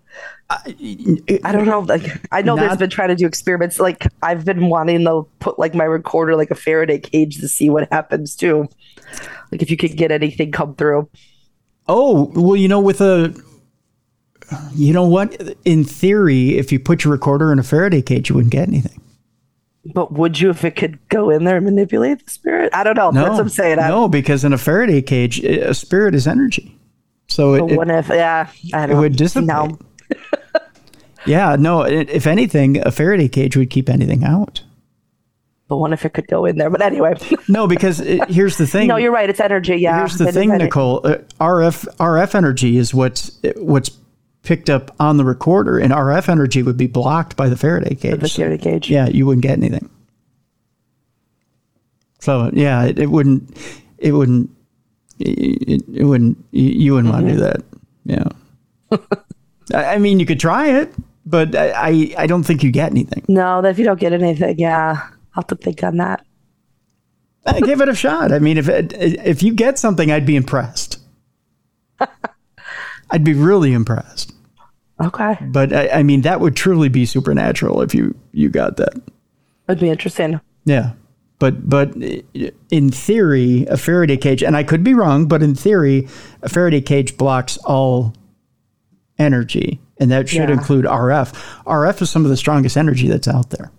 [0.49, 1.81] I don't know.
[1.81, 2.03] Like,
[2.33, 3.79] I know not, there's been trying to do experiments.
[3.79, 7.71] Like, I've been wanting to put like my recorder like a Faraday cage to see
[7.71, 8.69] what happens too.
[9.53, 11.09] Like, if you could get anything come through.
[11.92, 13.35] Oh, well, you know, with a,
[14.72, 15.40] you know what?
[15.64, 19.03] In theory, if you put your recorder in a Faraday cage, you wouldn't get anything.
[19.92, 22.72] But would you if it could go in there and manipulate the spirit?
[22.72, 23.11] I don't know.
[23.11, 23.76] No, That's what I'm saying.
[23.79, 26.79] No, because in a Faraday cage, a spirit is energy.
[27.26, 29.48] So it, what if, yeah, I don't it would dissipate.
[29.48, 29.79] No.
[31.26, 31.83] yeah, no.
[31.83, 34.62] If anything, a Faraday cage would keep anything out
[35.71, 36.69] but what if it could go in there?
[36.69, 37.15] But anyway.
[37.49, 38.89] no, because it, here's the thing.
[38.89, 39.31] No, you're right.
[39.31, 39.77] It's energy.
[39.77, 39.99] Yeah.
[39.99, 41.01] Here's the thing, Nicole.
[41.07, 43.93] Uh, RF RF energy is what's what's
[44.43, 48.21] picked up on the recorder, and RF energy would be blocked by the Faraday cage.
[48.21, 48.91] The Faraday cage.
[48.91, 49.89] Yeah, you wouldn't get anything.
[52.19, 53.57] So yeah, it, it wouldn't.
[53.99, 54.51] It wouldn't.
[55.21, 56.37] It, it wouldn't.
[56.51, 57.25] You wouldn't mm-hmm.
[57.25, 57.63] want to do that.
[58.91, 58.99] Yeah.
[59.75, 60.93] I mean, you could try it,
[61.25, 63.25] but I, I don't think you get anything.
[63.29, 65.07] No, that if you don't get anything, yeah.
[65.35, 66.25] I'll have to think on that.
[67.47, 68.33] I give it a shot.
[68.33, 70.99] I mean, if it, if you get something, I'd be impressed.
[73.11, 74.33] I'd be really impressed.
[75.01, 75.38] Okay.
[75.40, 78.93] But I, I, mean, that would truly be supernatural if you you got that.
[79.66, 80.40] It'd be interesting.
[80.66, 80.93] Yeah,
[81.38, 86.07] but but in theory, a Faraday cage, and I could be wrong, but in theory,
[86.43, 88.14] a Faraday cage blocks all
[89.19, 90.53] energy, and that should yeah.
[90.53, 91.33] include RF.
[91.64, 93.73] RF is some of the strongest energy that's out there.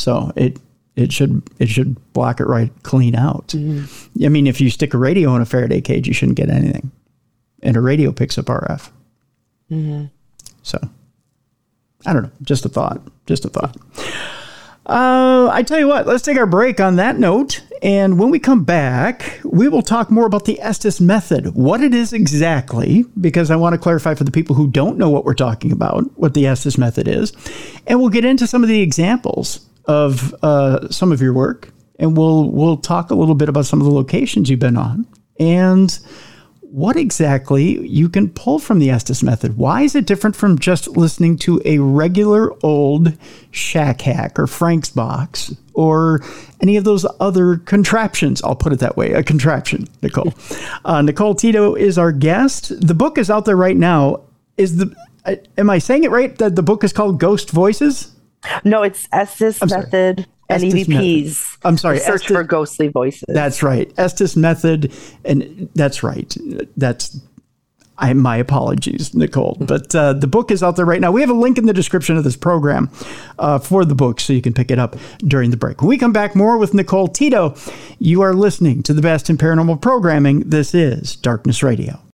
[0.00, 0.58] So it
[0.96, 3.48] it should it should block it right clean out.
[3.48, 4.24] Mm-hmm.
[4.24, 6.90] I mean, if you stick a radio in a Faraday cage, you shouldn't get anything,
[7.62, 8.90] and a radio picks up RF.
[9.70, 10.06] Mm-hmm.
[10.62, 10.78] So
[12.06, 12.32] I don't know.
[12.42, 13.02] Just a thought.
[13.26, 13.76] Just a thought.
[14.86, 17.62] Uh, I tell you what, let's take our break on that note.
[17.82, 21.94] And when we come back, we will talk more about the Estes method, what it
[21.94, 25.34] is exactly, because I want to clarify for the people who don't know what we're
[25.34, 27.32] talking about, what the Estes method is.
[27.86, 32.16] And we'll get into some of the examples of uh, some of your work, and
[32.16, 35.06] we'll we'll talk a little bit about some of the locations you've been on
[35.38, 35.98] and
[36.70, 39.56] what exactly you can pull from the Estes method.
[39.56, 43.12] Why is it different from just listening to a regular old
[43.50, 46.22] Shack Hack or Frank's Box or
[46.60, 48.40] any of those other contraptions?
[48.42, 50.32] I'll put it that way a contraption, Nicole.
[50.82, 52.72] Uh, Nicole Tito is our guest.
[52.86, 54.22] The book is out there right now.
[54.56, 54.94] Is the
[55.26, 58.14] uh, am I saying it right that the book is called Ghost Voices?
[58.64, 61.24] No, it's Estes Method and Estes EVPs.
[61.24, 61.58] Method.
[61.64, 61.98] I'm sorry.
[61.98, 63.24] Search Estes, for ghostly voices.
[63.28, 63.92] That's right.
[63.98, 64.92] Estes Method,
[65.24, 66.34] and that's right.
[66.76, 67.20] That's
[68.00, 69.56] I, my apologies, Nicole.
[69.60, 71.12] But uh, the book is out there right now.
[71.12, 72.90] We have a link in the description of this program
[73.38, 75.82] uh, for the book so you can pick it up during the break.
[75.82, 77.54] When we come back, more with Nicole Tito.
[77.98, 80.40] You are listening to the best in paranormal programming.
[80.48, 82.00] This is Darkness Radio.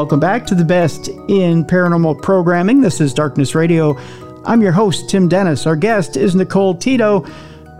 [0.00, 2.80] Welcome back to the best in paranormal programming.
[2.80, 3.98] This is Darkness Radio.
[4.46, 5.66] I'm your host, Tim Dennis.
[5.66, 7.26] Our guest is Nicole Tito.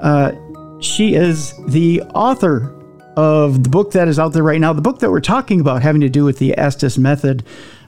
[0.03, 0.33] Uh,
[0.81, 2.75] she is the author
[3.17, 5.81] of the book that is out there right now, the book that we're talking about
[5.81, 7.43] having to do with the Estes method,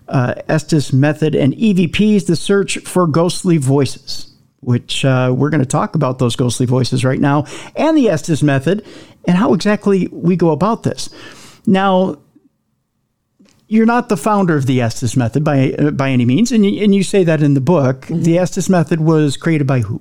[0.08, 5.66] uh, Estes method and EVPs, the search for ghostly voices, which uh, we're going to
[5.66, 7.44] talk about those ghostly voices right now,
[7.76, 8.82] and the Estes method
[9.26, 11.10] and how exactly we go about this.
[11.66, 12.16] Now,
[13.72, 16.84] you're not the founder of the Estes method by uh, by any means, and you,
[16.84, 18.02] and you say that in the book.
[18.02, 18.22] Mm-hmm.
[18.22, 20.00] The Estes method was created by who?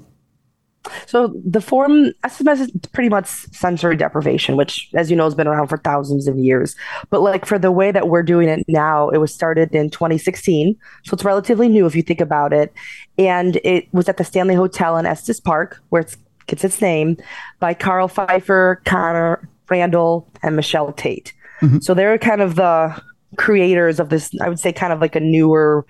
[1.06, 5.36] So the form Estes method is pretty much sensory deprivation, which, as you know, has
[5.36, 6.76] been around for thousands of years.
[7.10, 10.76] But like for the way that we're doing it now, it was started in 2016,
[11.06, 12.74] so it's relatively new if you think about it.
[13.18, 16.18] And it was at the Stanley Hotel in Estes Park, where it
[16.48, 17.16] gets its name,
[17.62, 21.32] by Carl Pfeiffer, Connor Randall, and Michelle Tate.
[21.62, 21.80] Mm-hmm.
[21.80, 23.02] So they're kind of the
[23.38, 25.86] creators of this i would say kind of like a newer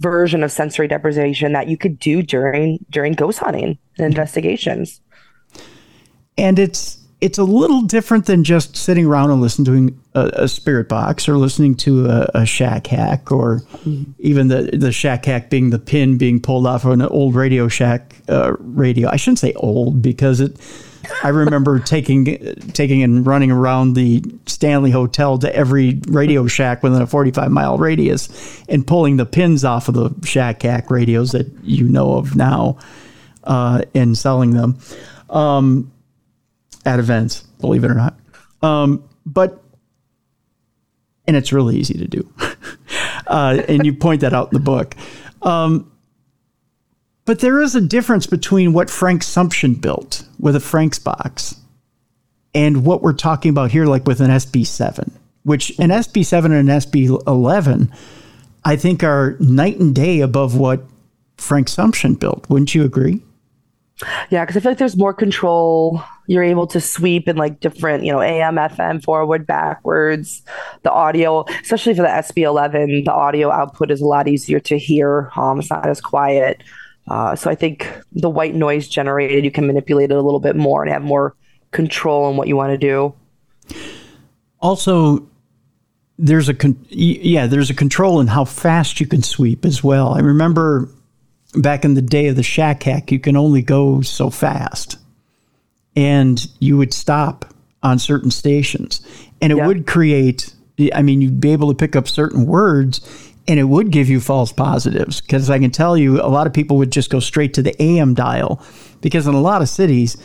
[0.00, 5.00] version of sensory deprivation that you could do during during ghost hunting and investigations
[6.38, 10.48] and it's it's a little different than just sitting around and listening to a, a
[10.48, 14.10] spirit box or listening to a, a shack hack or mm-hmm.
[14.18, 17.68] even the the shack hack being the pin being pulled off of an old radio
[17.68, 20.58] shack uh, radio i shouldn't say old because it
[21.22, 27.02] I remember taking taking and running around the Stanley Hotel to every Radio Shack within
[27.02, 31.46] a 45 mile radius and pulling the pins off of the Shack Hack radios that
[31.62, 32.78] you know of now
[33.44, 34.78] uh, and selling them
[35.30, 35.92] um,
[36.84, 38.18] at events, believe it or not.
[38.62, 39.62] Um, but
[41.26, 42.32] and it's really easy to do,
[43.26, 44.94] uh, and you point that out in the book.
[45.42, 45.90] Um,
[47.26, 51.56] but there is a difference between what Frank Sumption built with a Frank's box
[52.54, 55.10] and what we're talking about here, like with an SB7,
[55.42, 57.92] which an SB7 and an SB11,
[58.64, 60.84] I think are night and day above what
[61.36, 62.48] Frank Sumption built.
[62.48, 63.22] Wouldn't you agree?
[64.30, 66.02] Yeah, because I feel like there's more control.
[66.28, 70.42] You're able to sweep in like different, you know, AM, FM, forward, backwards.
[70.82, 75.30] The audio, especially for the SB11, the audio output is a lot easier to hear.
[75.34, 76.62] Um, it's not as quiet.
[77.08, 80.56] Uh, so I think the white noise generated, you can manipulate it a little bit
[80.56, 81.36] more and have more
[81.70, 83.14] control on what you want to do.
[84.60, 85.28] Also,
[86.18, 90.14] there's a con- yeah, there's a control in how fast you can sweep as well.
[90.14, 90.88] I remember
[91.54, 94.98] back in the day of the shack hack, you can only go so fast,
[95.94, 99.06] and you would stop on certain stations,
[99.40, 100.52] and it would create.
[100.94, 103.00] I mean, you'd be able to pick up certain words,
[103.48, 106.52] and it would give you false positives because I can tell you a lot of
[106.52, 108.62] people would just go straight to the AM dial
[109.00, 110.16] because in a lot of cities,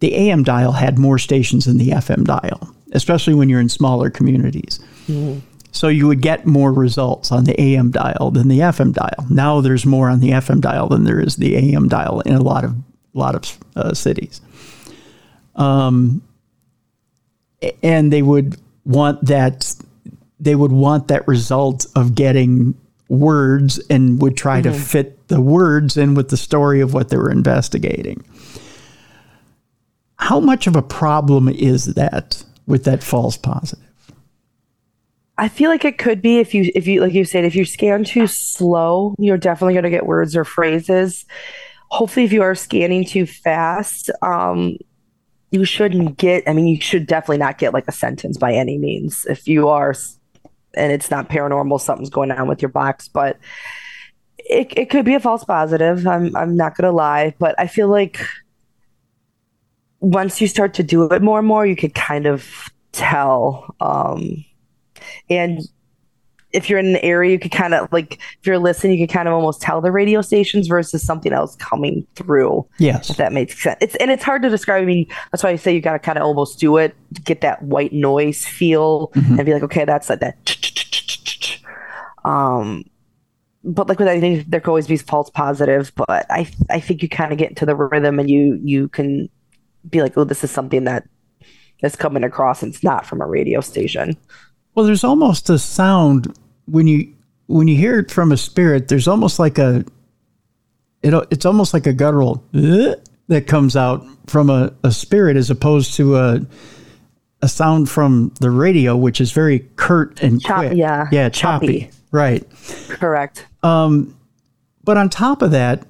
[0.00, 4.10] the AM dial had more stations than the FM dial, especially when you're in smaller
[4.10, 4.80] communities.
[5.72, 9.26] So you would get more results on the AM dial than the FM dial.
[9.28, 12.42] Now there's more on the FM dial than there is the AM dial in a
[12.42, 12.74] lot of
[13.12, 14.40] lot of uh, cities.
[15.56, 16.22] Um,
[17.82, 19.74] and they would want that
[20.40, 22.74] they would want that result of getting
[23.08, 24.76] words and would try to Mhm.
[24.76, 28.22] fit the words in with the story of what they were investigating.
[30.16, 33.84] How much of a problem is that with that false positive?
[35.38, 37.64] I feel like it could be if you if you like you said if you
[37.64, 41.24] scan too slow, you're definitely going to get words or phrases.
[41.88, 44.76] Hopefully, if you are scanning too fast, um,
[45.50, 46.44] you shouldn't get.
[46.46, 49.26] I mean, you should definitely not get like a sentence by any means.
[49.30, 49.94] If you are,
[50.74, 53.38] and it's not paranormal, something's going on with your box, but
[54.38, 56.06] it it could be a false positive.
[56.06, 58.20] I'm I'm not to lie, but I feel like
[60.00, 63.74] once you start to do it more and more, you could kind of tell.
[63.80, 64.44] Um,
[65.28, 65.60] and
[66.52, 69.12] if you're in an area, you could kind of like, if you're listening, you could
[69.12, 72.66] kind of almost tell the radio stations versus something else coming through.
[72.78, 73.10] Yes.
[73.10, 73.78] If that makes sense.
[73.80, 74.82] It's, and it's hard to describe.
[74.82, 77.20] I mean, that's why I say you got to kind of almost do it to
[77.22, 80.36] get that white noise feel and be like, okay, that's like that.
[82.24, 82.84] Um,
[83.62, 85.90] but like with anything, there could always be false positives.
[85.90, 89.28] But I, I think you kind of get into the rhythm and you, you can
[89.88, 91.06] be like, oh, this is something that
[91.82, 94.16] is coming across and it's not from a radio station.
[94.74, 97.12] Well, there's almost a sound when you
[97.46, 98.88] when you hear it from a spirit.
[98.88, 99.84] There's almost like a
[101.02, 105.94] it, it's almost like a guttural that comes out from a, a spirit as opposed
[105.94, 106.40] to a
[107.42, 110.72] a sound from the radio, which is very curt and Chop- quick.
[110.76, 111.80] yeah, yeah, choppy.
[111.84, 111.90] choppy.
[112.12, 112.44] Right.
[112.88, 113.46] Correct.
[113.62, 114.16] Um,
[114.84, 115.86] but on top of that,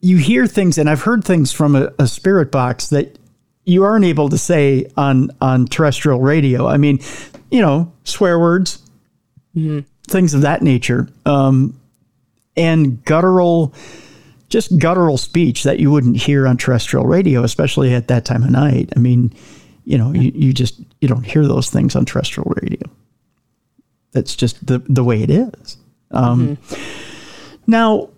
[0.00, 3.18] you hear things, and I've heard things from a, a spirit box that
[3.64, 6.66] you aren't able to say on on terrestrial radio.
[6.66, 7.00] I mean,
[7.50, 8.82] you know, swear words,
[10.08, 11.78] things of that nature, um,
[12.56, 13.74] and guttural,
[14.48, 18.50] just guttural speech that you wouldn't hear on terrestrial radio, especially at that time of
[18.50, 18.92] night.
[18.96, 19.32] I mean,
[19.84, 22.80] you know, you, you just you don't hear those things on terrestrial radio.
[24.12, 25.76] That's just the the way it is.
[26.10, 26.58] Um,
[27.66, 28.08] Now,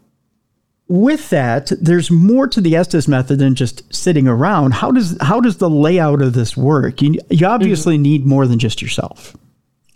[0.93, 4.75] with that, there's more to the Estes method than just sitting around.
[4.75, 7.01] How does how does the layout of this work?
[7.01, 9.35] You, you obviously need more than just yourself.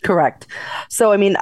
[0.03, 0.47] Correct.
[0.89, 1.37] So, I mean,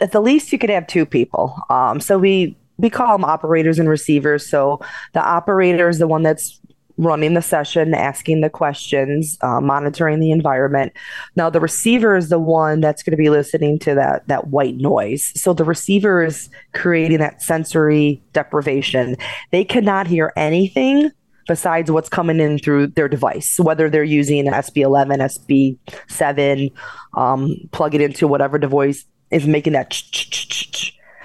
[0.00, 1.56] at the least, you could have two people.
[1.70, 4.44] Um, so we we call them operators and receivers.
[4.44, 4.80] So
[5.12, 6.58] the operator is the one that's
[6.98, 10.92] running the session, asking the questions, uh, monitoring the environment.
[11.34, 14.76] Now the receiver is the one that's going to be listening to that that white
[14.76, 15.32] noise.
[15.40, 19.16] So the receiver is creating that sensory deprivation.
[19.50, 21.10] They cannot hear anything
[21.46, 26.72] besides what's coming in through their device, whether they're using an SB11, SB7,
[27.14, 29.92] um, plug it into whatever device is making that.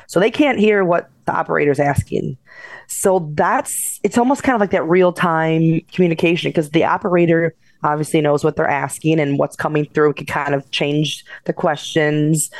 [0.07, 2.37] So they can't hear what the operator's asking.
[2.91, 8.19] So that's it's almost kind of like that real time communication because the operator obviously
[8.19, 12.51] knows what they're asking and what's coming through can kind of change the questions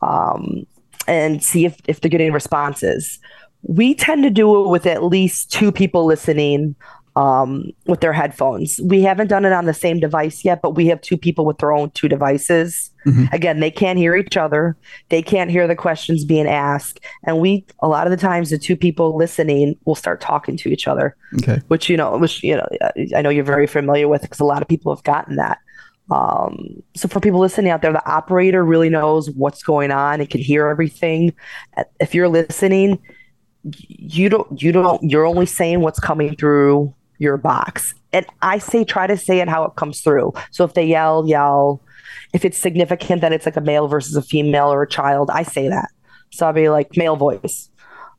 [0.00, 0.64] um,
[1.08, 3.18] and see if, if they're getting responses.
[3.62, 6.76] We tend to do it with at least two people listening
[7.20, 8.80] um, with their headphones.
[8.82, 11.58] We haven't done it on the same device yet, but we have two people with
[11.58, 12.90] their own two devices.
[13.32, 14.74] Again, they can't hear each other.
[15.10, 17.00] They can't hear the questions being asked.
[17.24, 20.70] And we, a lot of the times, the two people listening will start talking to
[20.70, 21.60] each other, Okay.
[21.68, 22.66] which, you know, which, you know,
[23.14, 25.58] I know you're very familiar with because a lot of people have gotten that.
[26.10, 30.28] Um, so for people listening out there, the operator really knows what's going on and
[30.28, 31.34] can hear everything.
[32.00, 32.98] If you're listening,
[33.88, 37.94] you don't you don't you're only saying what's coming through your box.
[38.12, 40.32] And i say try to say it how it comes through.
[40.50, 41.80] So if they yell yell.
[42.32, 45.30] If it's significant that it's like a male versus a female or a child.
[45.30, 45.90] I say that.
[46.30, 47.68] So i'll be like male voice.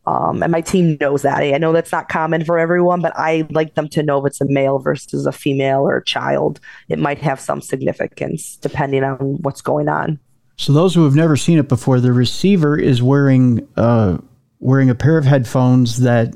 [0.07, 1.37] Um, and my team knows that.
[1.37, 4.41] I know that's not common for everyone but i like them to know if it's
[4.41, 6.59] a male versus a female or a child.
[6.87, 10.19] It might have some significance depending on what's going on.
[10.57, 14.19] So those who have never seen it before, the receiver is wearing uh,
[14.59, 16.35] wearing a pair of headphones that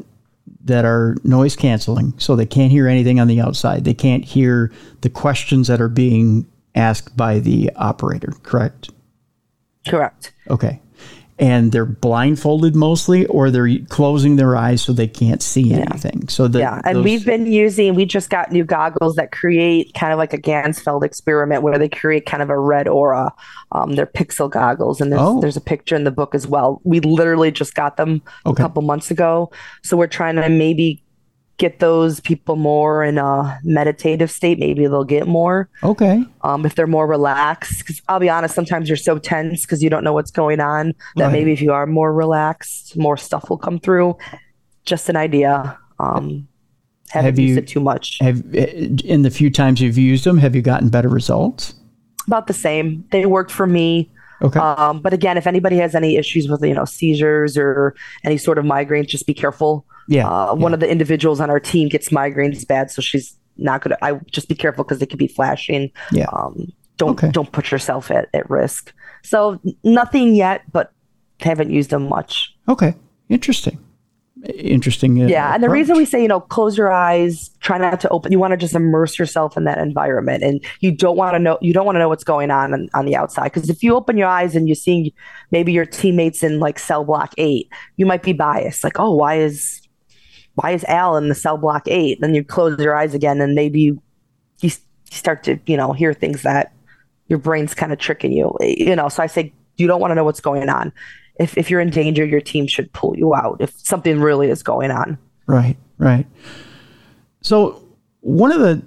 [0.66, 3.84] that are noise canceling, so they can't hear anything on the outside.
[3.86, 8.34] They can't hear the questions that are being asked by the operator.
[8.44, 8.90] Correct.
[9.88, 10.34] Correct.
[10.50, 10.82] Okay.
[11.38, 16.30] And they're blindfolded mostly, or they're closing their eyes so they can't see anything.
[16.30, 17.94] So that yeah, and those- we've been using.
[17.94, 21.90] We just got new goggles that create kind of like a Ganzfeld experiment, where they
[21.90, 23.34] create kind of a red aura.
[23.74, 25.42] Um, they're pixel goggles, and there's Oh.
[25.42, 26.80] there's a picture in the book as well.
[26.86, 28.54] We literally just got them Okay.
[28.62, 29.52] a couple months ago,
[29.84, 31.02] so we're trying to maybe
[31.58, 34.60] get those people more in a meditative state.
[34.60, 36.24] Maybe they'll get more okay.
[36.42, 37.80] um, if they're more relaxed.
[37.80, 40.94] Because I'll be honest, sometimes you're so tense because you don't know what's going on
[41.16, 41.32] that Right.
[41.32, 44.18] maybe if you are more relaxed, more stuff will come through.
[44.86, 45.78] Just an idea.
[46.00, 46.48] Um,
[47.10, 48.18] haven't Have used you- it too much.
[48.20, 51.74] Have in the few times you've used them, have you gotten better results?
[52.28, 53.06] About the same.
[53.12, 54.12] They worked for me.
[54.42, 54.60] Okay.
[54.60, 57.96] Um, but again, if anybody has any issues with you know seizures or
[58.26, 59.86] any sort of migraines, just be careful.
[60.08, 63.82] Yeah, Uh, One of the individuals on our team gets migraines bad, so she's not
[63.82, 63.98] gonna.
[64.02, 65.92] I just be careful because they could be flashing.
[66.12, 66.28] Yeah.
[66.34, 68.94] Um, don't don't put yourself at, at risk.
[69.24, 70.92] So nothing yet, but
[71.40, 72.54] haven't used them much.
[72.70, 72.94] Okay.
[73.30, 73.80] Interesting.
[74.54, 75.24] Interesting.
[75.24, 75.78] uh, Yeah, and the approach.
[75.80, 78.32] reason we say you know close your eyes, try not to open.
[78.32, 81.58] You want to just immerse yourself in that environment, and you don't want to know
[81.62, 83.46] you don't want to know what's going on on, on the outside.
[83.46, 85.12] Because if you open your eyes and you're seeing
[85.52, 88.84] maybe your teammates in like cell block eight, you might be biased.
[88.84, 89.82] Like, oh, why is
[90.56, 92.20] why is Al in the cell block eight?
[92.22, 94.02] Then you close your eyes again, and maybe you
[94.62, 94.72] you
[95.12, 96.74] start to you know hear things that
[97.28, 98.56] your brain's kind of tricking you.
[98.62, 100.92] You know, so I say you don't want to know what's going on.
[101.40, 103.58] If if you're in danger, your team should pull you out.
[103.60, 105.18] If something really is going on.
[105.48, 106.26] Right, right.
[107.42, 107.84] So
[108.22, 108.82] one of the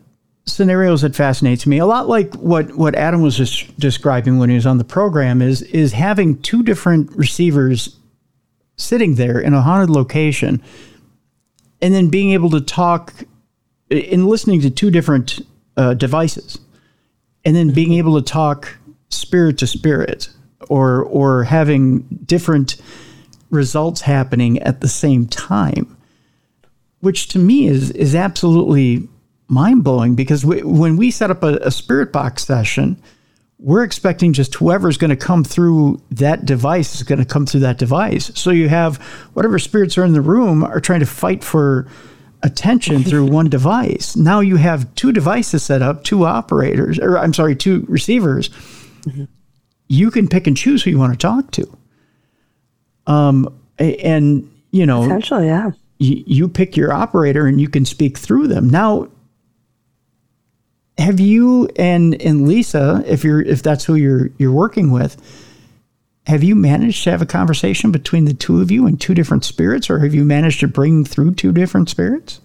[0.47, 4.55] scenarios that fascinates me, a lot like what what Adam was just describing when he
[4.55, 7.97] was on the program, is is having two different receivers
[8.77, 10.63] sitting there in a haunted location,
[11.81, 13.13] and then being able to talk
[13.91, 15.41] in listening to two different
[15.77, 16.59] uh, devices,
[17.45, 18.77] and then being able to talk
[19.11, 20.29] spirit to spirit,
[20.69, 22.77] or or having different
[23.51, 25.97] results happening at the same time
[27.01, 29.09] which to me is is absolutely
[29.49, 33.01] mind blowing because we, when we set up a, a spirit box session,
[33.59, 37.61] we're expecting just whoever's going to come through that device is going to come through
[37.61, 38.31] that device.
[38.35, 38.97] So you have
[39.35, 41.89] whatever spirits are in the room are trying to fight for
[42.45, 44.15] attention through one device.
[44.15, 48.51] Now you have two devices set up, two operators, or I'm sorry, two receivers.
[49.89, 51.79] You can pick and choose who you want to talk to.
[53.09, 55.71] Um, and you know, Essentially, yeah.
[55.99, 58.69] you, you pick your operator and you can speak through them.
[58.69, 59.09] Now,
[60.99, 65.17] have you and and Lisa, if you're if that's who you're you're working with,
[66.27, 69.45] have you managed to have a conversation between the two of you and two different
[69.45, 72.41] spirits, or have you managed to bring through two different spirits?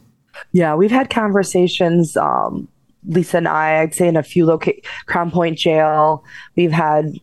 [0.52, 2.16] Yeah, we've had conversations.
[2.16, 2.68] Um,
[3.06, 6.24] Lisa and I, I'd say in a few loca- Crown Point Jail,
[6.56, 7.20] we've had.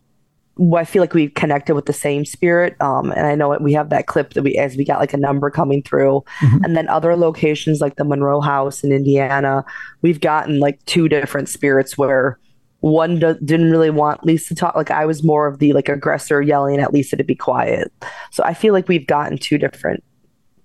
[0.75, 3.89] I feel like we've connected with the same spirit, um, and I know we have
[3.89, 6.23] that clip that we as we got like a number coming through,
[6.63, 9.65] and then other locations like the Monroe House in Indiana,
[10.01, 12.37] we've gotten like two different spirits where
[12.81, 14.75] one do- didn't really want Lisa to talk.
[14.75, 17.91] Like I was more of the like aggressor yelling at Lisa to be quiet.
[18.31, 20.03] So I feel like we've gotten two different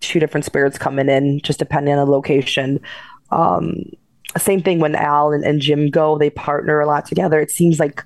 [0.01, 2.81] two different spirits coming in, just depending on the location.
[3.31, 3.85] Um,
[4.37, 7.41] same thing when Al and, and Jim go, they partner a lot together.
[7.41, 8.05] It seems like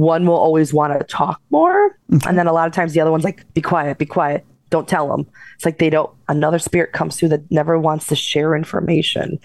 [0.00, 1.96] one will always want to talk more,
[2.26, 4.88] and then a lot of times the other one's like, "Be quiet, be quiet, don't
[4.88, 5.26] tell them."
[5.56, 6.10] It's like they don't.
[6.28, 9.38] Another spirit comes through that never wants to share information,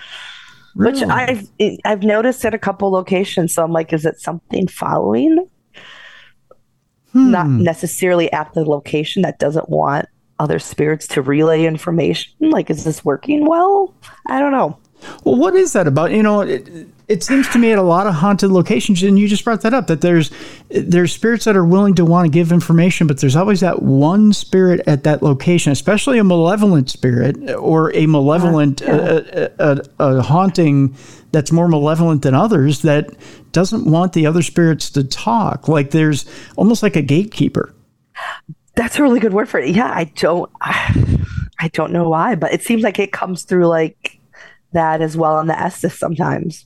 [0.76, 1.49] which I've
[1.84, 3.53] I've noticed at a couple locations.
[3.53, 5.47] So I'm like, is it something following?
[7.12, 7.32] Hmm.
[7.32, 10.08] Not necessarily at the location that doesn't want
[10.39, 12.32] other spirits to relay information.
[12.39, 13.93] Like, is this working well?
[14.28, 14.78] I don't know.
[15.24, 16.12] Well, what is that about?
[16.12, 19.28] You know, it, it seems to me at a lot of haunted locations, and you
[19.28, 20.32] just brought that up that there's
[20.70, 24.34] there's spirits that are willing to want to give information, but there's always that one
[24.34, 29.22] spirit at that location, especially a malevolent spirit or a malevolent uh,
[29.60, 30.96] a, a, a haunting
[31.32, 33.10] that's more malevolent than others that
[33.52, 35.68] doesn't want the other spirits to talk.
[35.68, 36.26] Like there's
[36.56, 37.76] almost like a gatekeeper.
[38.76, 39.76] That's a really good word for it.
[39.76, 44.20] Yeah, I don't, I don't know why, but it seems like it comes through like
[44.76, 46.65] that as well on the Estes sometimes.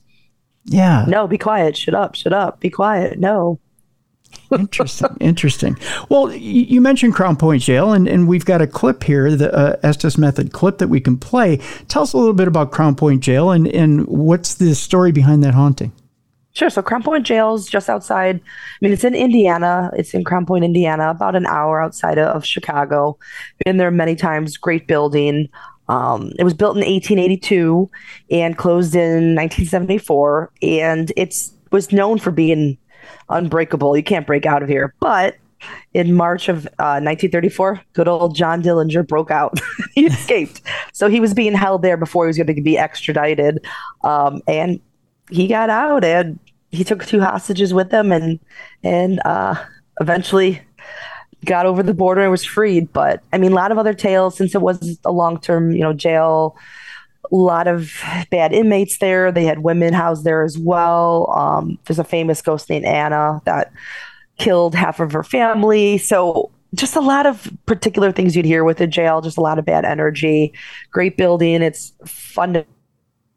[0.64, 1.04] Yeah.
[1.08, 1.76] No, be quiet.
[1.76, 2.14] Shut up.
[2.14, 2.60] Shut up.
[2.60, 3.18] Be quiet.
[3.18, 3.58] No.
[4.52, 5.16] interesting.
[5.20, 5.78] Interesting.
[6.08, 9.76] Well, you mentioned Crown Point Jail, and, and we've got a clip here, the uh,
[9.82, 11.58] Estes Method clip that we can play.
[11.88, 15.42] Tell us a little bit about Crown Point Jail and, and what's the story behind
[15.44, 15.92] that haunting?
[16.52, 16.68] Sure.
[16.68, 18.36] So Crown Point Jail's just outside.
[18.36, 18.40] I
[18.80, 19.90] mean, it's in Indiana.
[19.96, 23.16] It's in Crown Point, Indiana, about an hour outside of, of Chicago.
[23.64, 24.56] Been there many times.
[24.56, 25.48] Great building.
[25.90, 27.90] Um, it was built in 1882
[28.30, 32.78] and closed in 1974, and it's was known for being
[33.28, 33.96] unbreakable.
[33.96, 34.94] You can't break out of here.
[35.00, 35.36] But
[35.92, 39.58] in March of uh, 1934, good old John Dillinger broke out.
[39.94, 40.60] he escaped.
[40.92, 43.64] So he was being held there before he was going to be extradited.
[44.04, 44.80] Um, and
[45.30, 46.38] he got out and
[46.70, 48.38] he took two hostages with him and,
[48.84, 49.56] and uh,
[50.00, 50.62] eventually
[51.44, 52.92] got over the border and was freed.
[52.92, 55.80] But I mean, a lot of other tales since it was a long term, you
[55.80, 56.56] know, jail.
[57.32, 57.92] A lot of
[58.30, 59.30] bad inmates there.
[59.30, 61.32] They had women housed there as well.
[61.36, 63.72] Um, there's a famous ghost named Anna that
[64.38, 65.98] killed half of her family.
[65.98, 69.20] So just a lot of particular things you'd hear with the jail.
[69.20, 70.52] Just a lot of bad energy.
[70.90, 71.62] Great building.
[71.62, 72.66] It's fun to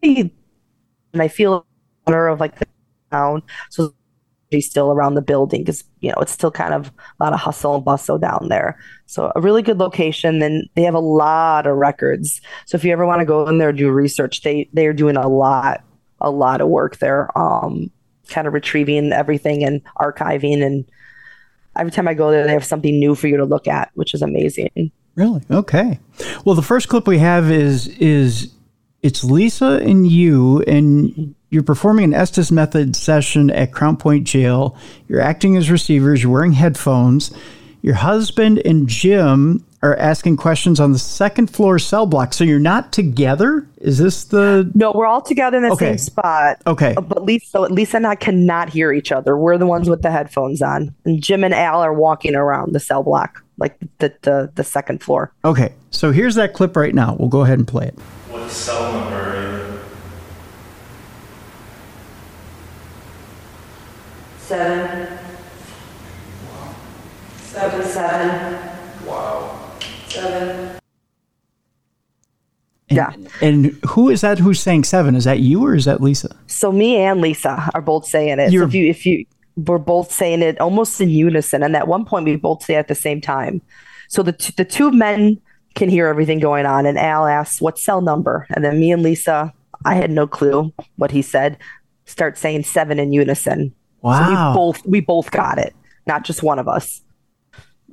[0.03, 0.31] see.
[1.13, 1.65] and I feel
[2.07, 2.65] honor of like the
[3.11, 3.43] town.
[3.69, 3.93] So
[4.61, 7.75] still around the building because you know it's still kind of a lot of hustle
[7.75, 8.79] and bustle down there.
[9.05, 10.39] So a really good location.
[10.39, 12.41] Then they have a lot of records.
[12.65, 14.93] So if you ever want to go in there and do research, they they are
[14.93, 15.83] doing a lot
[16.21, 17.35] a lot of work there.
[17.37, 17.91] Um,
[18.29, 20.85] kind of retrieving everything and archiving and
[21.75, 24.13] every time I go there they have something new for you to look at, which
[24.13, 24.91] is amazing.
[25.15, 25.41] Really?
[25.51, 25.99] Okay.
[26.45, 28.53] Well, the first clip we have is is
[29.01, 34.75] it's Lisa and you, and you're performing an Estes method session at Crown Point Jail.
[35.07, 36.23] You're acting as receivers.
[36.23, 37.31] You're wearing headphones.
[37.83, 42.33] Your husband and Jim are asking questions on the second floor cell block.
[42.33, 43.67] So you're not together?
[43.81, 45.89] Is this the No, we're all together in the Okay.
[45.91, 46.61] same spot.
[46.65, 46.95] Okay.
[46.95, 49.37] Uh, But Lisa, Lisa and I cannot hear each other.
[49.37, 50.95] We're the ones with the headphones on.
[51.05, 55.03] And Jim and Al are walking around the cell block, like the the, the second
[55.03, 55.31] floor.
[55.43, 55.73] Okay.
[55.91, 57.15] So here's that clip right now.
[57.19, 57.99] We'll go ahead and play it.
[58.31, 59.79] What cell number are you?
[64.47, 65.07] Seven.
[67.41, 68.69] Seven, seven.
[69.07, 69.71] Wow.
[70.09, 70.79] Seven.
[72.89, 73.13] yeah.
[73.41, 75.15] And who is that who's saying seven?
[75.15, 76.35] Is that you or is that Lisa?
[76.47, 78.51] So me and Lisa are both saying it.
[78.51, 79.25] You're- if you if you
[79.55, 82.79] we're both saying it almost in unison, and at one point we both say it
[82.79, 83.61] at the same time.
[84.09, 85.39] So the t- the two men
[85.75, 89.03] can hear everything going on, and Al asks what cell number, and then me and
[89.03, 89.53] Lisa,
[89.85, 91.57] I had no clue what he said,
[92.05, 93.73] start saying seven in unison.
[94.03, 94.51] So Wow.
[94.51, 95.73] we both we both got it,
[96.07, 97.01] not just one of us.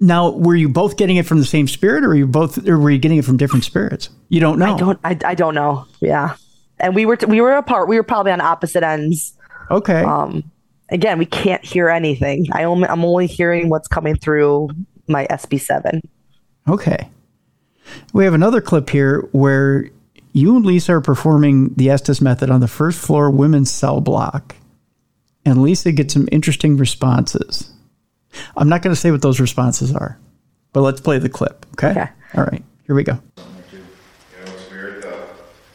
[0.03, 2.79] Now, were you both getting it from the same spirit or were you both or
[2.79, 4.09] were you getting it from different spirits?
[4.29, 4.75] You don't know.
[4.75, 5.87] I don't I, I don't know.
[6.01, 6.37] Yeah,
[6.79, 7.89] and we were t- we were apart.
[7.89, 9.35] We were probably on opposite ends.
[9.71, 10.03] Okay.
[10.03, 10.43] Um,
[10.89, 12.47] again, we can't hear anything.
[12.53, 14.71] I only I'm only hearing what's coming through
[15.07, 16.01] my SB7.
[16.69, 17.09] Okay.
[18.13, 19.91] We have another clip here where
[20.33, 24.57] you and Lisa are performing the Estes method on the first floor women's cell block.
[25.51, 27.73] And Lisa gets some interesting responses.
[28.57, 30.17] I'm not going to say what those responses are,
[30.73, 31.67] but let's play the clip.
[31.73, 32.09] Okay.
[32.37, 32.63] All right.
[32.87, 33.15] Here we go.
[33.37, 33.43] You
[33.75, 35.03] know, it's weird.
[35.03, 35.27] The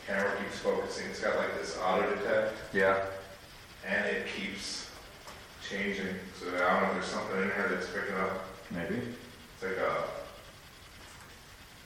[0.08, 1.08] camera keeps focusing.
[1.10, 2.54] It's got like this auto detect.
[2.74, 3.04] Yeah.
[3.86, 4.90] And it keeps
[5.70, 6.16] changing.
[6.40, 8.46] So I don't know if there's something in there that's picking up.
[8.72, 8.96] Maybe.
[9.56, 10.04] It's like a.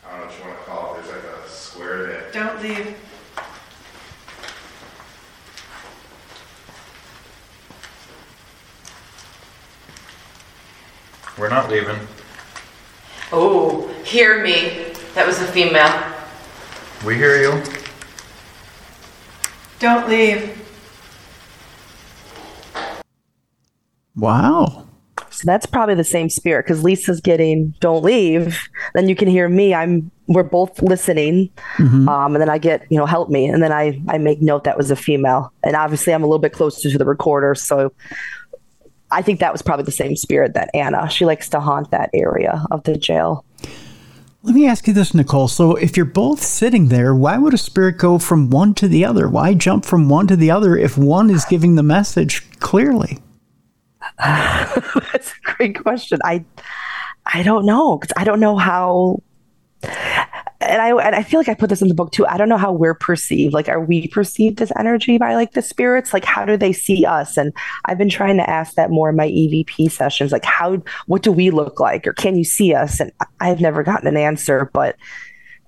[0.05, 1.01] I don't know what you want to call it.
[1.01, 2.33] There's like a square that.
[2.33, 2.95] Don't leave.
[11.39, 11.97] We're not leaving.
[13.31, 14.93] Oh, hear me.
[15.15, 16.03] That was a female.
[17.05, 17.63] We hear you.
[19.79, 20.61] Don't leave.
[24.17, 24.85] Wow.
[25.29, 28.59] So that's probably the same spirit because Lisa's getting "Don't leave."
[28.93, 29.73] Then you can hear me.
[29.73, 30.11] I'm.
[30.27, 34.01] We're both listening, um, and then I get you know "Help me," and then I
[34.09, 36.97] I make note that was a female, and obviously I'm a little bit closer to
[36.97, 37.93] the recorder, so
[39.11, 41.09] I think that was probably the same spirit that Anna.
[41.09, 43.45] She likes to haunt that area of the jail.
[44.41, 45.49] Let me ask you this, Nicole.
[45.49, 49.03] So, if you're both sitting there, why would a spirit go from one to the
[49.03, 49.27] other?
[49.27, 53.19] Why jump from one to the other if one is giving the message clearly?
[54.17, 56.19] That's a great question.
[56.23, 56.45] I
[57.25, 59.21] I don't know because I don't know how.
[60.61, 62.27] And I and I feel like I put this in the book too.
[62.27, 63.53] I don't know how we're perceived.
[63.53, 66.13] Like, are we perceived as energy by like the spirits?
[66.13, 67.37] Like, how do they see us?
[67.37, 67.53] And
[67.85, 70.33] I've been trying to ask that more in my EVP sessions.
[70.33, 72.99] Like, how what do we look like, or can you see us?
[72.99, 74.69] And I've never gotten an answer.
[74.73, 74.97] But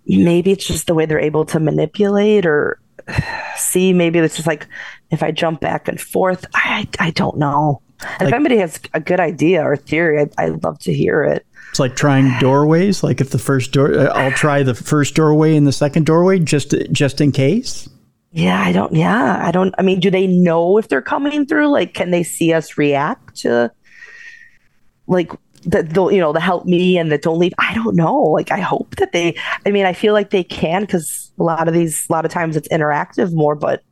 [0.06, 2.78] maybe it's just the way they're able to manipulate or
[3.56, 3.94] see.
[3.94, 4.68] Maybe it's just like
[5.10, 6.46] if I jump back and forth.
[6.54, 7.82] I I don't know.
[8.20, 11.46] And if anybody has a good idea or theory, I'd, I'd love to hear it.
[11.72, 13.02] It's like trying doorways.
[13.02, 16.38] Like if the first door, uh, I'll try the first doorway and the second doorway
[16.38, 17.88] just just in case.
[18.34, 18.94] Yeah, I don't.
[18.94, 19.74] Yeah, I don't.
[19.78, 21.70] I mean, do they know if they're coming through?
[21.70, 23.72] Like, can they see us react to?
[25.08, 25.32] Like,
[25.64, 28.52] the, they'll you know the help me and the don't leave i don't know like
[28.52, 31.74] i hope that they i mean i feel like they can because a lot of
[31.74, 33.84] these a lot of times it's interactive more but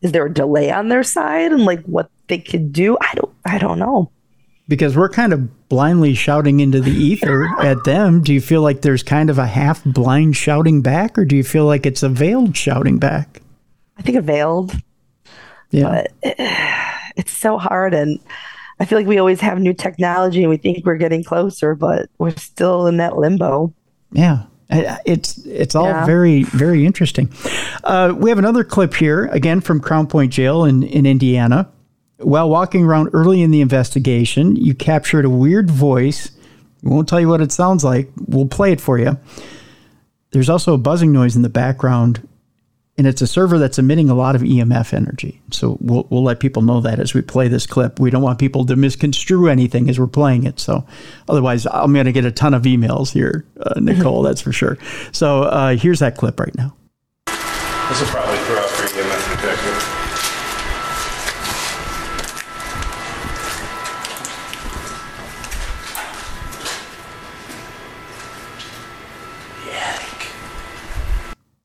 [0.00, 3.34] is there a delay on their side and like what they could do i don't
[3.44, 4.10] i don't know
[4.68, 8.82] because we're kind of blindly shouting into the ether at them do you feel like
[8.82, 12.08] there's kind of a half blind shouting back or do you feel like it's a
[12.08, 13.40] veiled shouting back
[13.98, 14.72] i think a veiled
[15.70, 16.36] yeah but
[17.16, 18.18] it's so hard and
[18.82, 22.10] I feel like we always have new technology and we think we're getting closer, but
[22.18, 23.72] we're still in that limbo.
[24.10, 24.46] Yeah.
[24.70, 26.04] It's it's all yeah.
[26.04, 27.30] very very interesting.
[27.84, 31.70] Uh, we have another clip here again from Crown Point Jail in in Indiana.
[32.22, 36.30] While walking around early in the investigation, you captured a weird voice.
[36.82, 38.10] We won't tell you what it sounds like.
[38.26, 39.18] We'll play it for you.
[40.30, 42.26] There's also a buzzing noise in the background
[42.98, 45.40] and it's a server that's emitting a lot of EMF energy.
[45.50, 47.98] So we'll, we'll let people know that as we play this clip.
[47.98, 50.60] We don't want people to misconstrue anything as we're playing it.
[50.60, 50.86] So
[51.28, 54.76] otherwise, I'm going to get a ton of emails here, uh, Nicole, that's for sure.
[55.10, 56.76] So uh, here's that clip right now.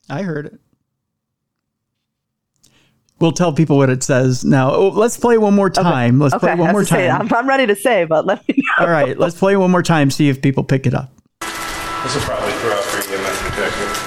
[0.08, 0.60] I heard it.
[3.20, 4.72] We'll tell people what it says now.
[4.72, 6.22] Oh, let's play one more time.
[6.22, 6.22] Okay.
[6.22, 6.46] Let's okay.
[6.46, 6.98] play one more time.
[6.98, 8.84] Say, I'm, I'm, ready to say, but let me know.
[8.84, 10.10] All right, let's play one more time.
[10.12, 11.10] See if people pick it up.
[11.40, 14.04] This will probably throw out for EMF detector.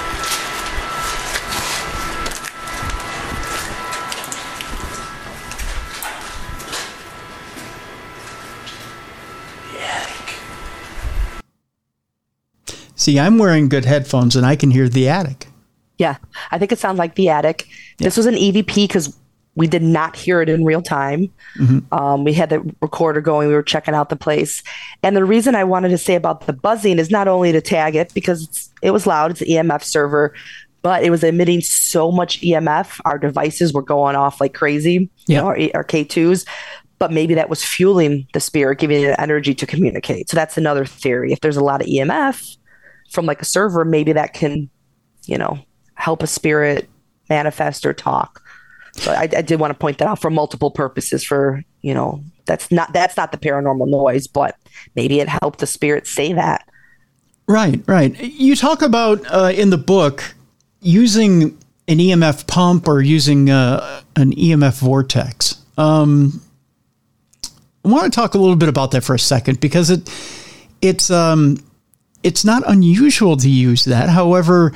[12.95, 15.50] See, I'm wearing good headphones and I can hear the attic.
[16.01, 16.17] Yeah,
[16.49, 17.67] I think it sounds like the attic.
[17.99, 18.05] Yeah.
[18.05, 19.15] This was an EVP because
[19.53, 21.31] we did not hear it in real time.
[21.59, 21.93] Mm-hmm.
[21.93, 23.49] Um, we had the recorder going.
[23.49, 24.63] We were checking out the place,
[25.03, 27.95] and the reason I wanted to say about the buzzing is not only to tag
[27.95, 29.29] it because it was loud.
[29.29, 30.33] It's an EMF server,
[30.81, 32.99] but it was emitting so much EMF.
[33.05, 35.07] Our devices were going off like crazy.
[35.27, 35.35] Yeah.
[35.35, 36.47] You know, our, our K2s.
[36.97, 40.29] But maybe that was fueling the spirit, giving it energy to communicate.
[40.29, 41.31] So that's another theory.
[41.31, 42.57] If there's a lot of EMF
[43.11, 44.69] from like a server, maybe that can,
[45.25, 45.59] you know,
[46.01, 46.89] help a spirit
[47.29, 48.43] manifest or talk.
[48.93, 51.23] So I, I did want to point that out for multiple purposes.
[51.23, 54.57] For you know, that's not that's not the paranormal noise, but
[54.95, 56.67] maybe it helped the spirit say that.
[57.47, 58.19] Right, right.
[58.19, 60.35] You talk about uh, in the book
[60.81, 65.61] using an EMF pump or using uh, an EMF vortex.
[65.77, 66.41] Um,
[67.83, 70.09] I want to talk a little bit about that for a second because it
[70.81, 71.57] it's um,
[72.23, 74.09] it's not unusual to use that.
[74.09, 74.73] However,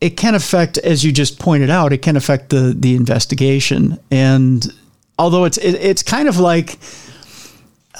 [0.00, 3.98] it can affect, as you just pointed out, it can affect the the investigation.
[4.10, 4.66] And
[5.18, 6.78] although it's it, it's kind of like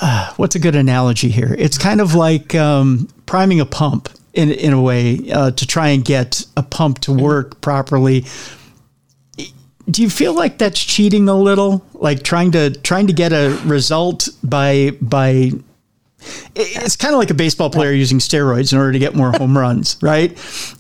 [0.01, 1.55] uh, what's a good analogy here?
[1.59, 5.89] It's kind of like um, priming a pump in in a way uh, to try
[5.89, 8.25] and get a pump to work properly.
[9.89, 13.59] Do you feel like that's cheating a little, like trying to trying to get a
[13.65, 15.53] result by by
[16.55, 19.57] it's kind of like a baseball player using steroids in order to get more home
[19.59, 20.37] runs, right?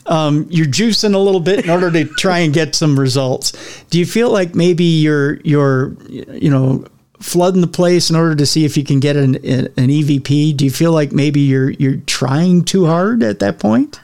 [0.06, 3.52] Um, you're juicing a little bit in order to try and get some results.
[3.90, 6.84] Do you feel like maybe you're you're you know
[7.20, 10.56] flooding the place in order to see if you can get an an EVP?
[10.56, 14.00] Do you feel like maybe you're you're trying too hard at that point?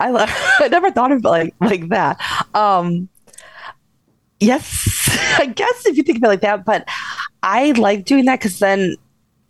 [0.00, 0.10] I
[0.60, 2.20] I never thought of it like like that.
[2.54, 3.08] Um,
[4.40, 5.08] yes,
[5.38, 6.86] I guess if you think of it like that, but
[7.42, 8.96] I like doing that because then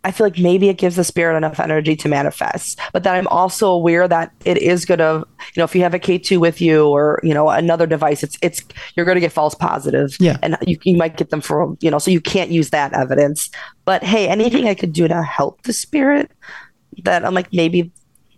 [0.03, 2.79] I feel like maybe it gives the spirit enough energy to manifest.
[2.91, 5.93] But then I'm also aware that it is going to, you know, if you have
[5.93, 8.61] a K2 with you or, you know, another device, it's, it's,
[8.95, 10.17] you're going to get false positive.
[10.19, 10.37] Yeah.
[10.41, 13.49] And you, you might get them for, you know, so you can't use that evidence.
[13.85, 16.31] But hey, anything I could do to help the spirit
[17.03, 17.91] that I'm like, maybe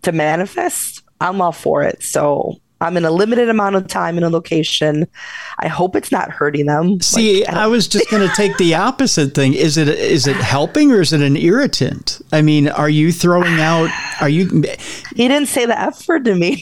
[0.03, 2.03] to manifest, I'm all for it.
[2.03, 5.07] So I'm in a limited amount of time in a location.
[5.59, 6.99] I hope it's not hurting them.
[6.99, 9.53] See, like, I, I, was just going to take the opposite thing.
[9.53, 12.21] Is it is it helping or is it an irritant?
[12.34, 13.89] I mean, are you throwing out?
[14.19, 14.47] Are you?
[15.15, 16.59] He didn't say the F word to me.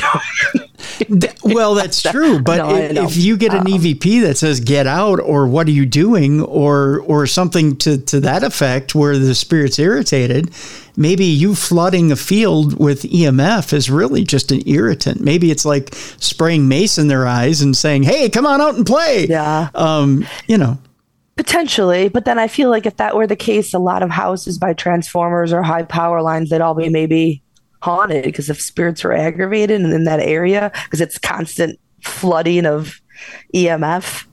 [1.43, 2.39] well, that's true.
[2.41, 5.67] But no, if, if, you get an um, EVP that says "get out" or "what
[5.67, 10.53] are you doing" or or something to to that effect, where the spirit's irritated,
[10.95, 15.21] maybe you flooding a field with EMF is really just an irritant.
[15.21, 18.85] Maybe it's like spraying mace in their eyes and saying, "Hey, come on out and
[18.85, 19.69] play." Yeah.
[19.75, 20.77] Um, you know.
[21.35, 24.59] Potentially, but then I feel like if that were the case, a lot of houses
[24.59, 27.41] by transformers or high power lines, they'd all be maybe
[27.81, 33.01] haunted because if spirits are aggravated and in that area, because it's constant flooding of
[33.55, 34.25] EMF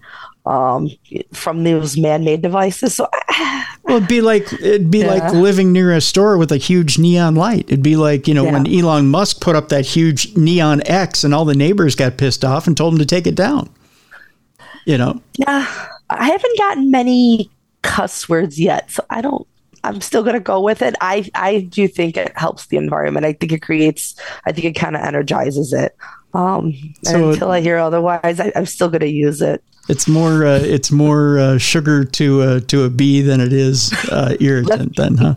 [0.47, 0.89] um,
[1.33, 2.95] from those man-made devices.
[2.95, 6.57] So I, Well, it'd be like it'd be like living near a store with a
[6.57, 7.65] huge neon light.
[7.67, 11.35] It'd be like you know when Elon Musk put up that huge neon X, and
[11.35, 13.69] all the neighbors got pissed off and told him to take it down.
[14.87, 15.67] You know, Yeah,
[16.09, 17.51] I haven't gotten many
[17.83, 19.47] cuss words yet, so I don't.
[19.85, 20.95] I'm still gonna go with it.
[21.01, 23.25] I I do think it helps the environment.
[23.27, 24.15] I think it creates.
[24.47, 25.97] I think it kind of energizes it.
[26.35, 26.75] Um,
[27.05, 29.63] So- until I hear otherwise, I, I'm still gonna use it.
[29.89, 33.93] it's more uh, it's more uh, sugar to uh, to a bee than it is
[34.13, 34.97] uh, irritant.
[34.97, 35.35] then, huh?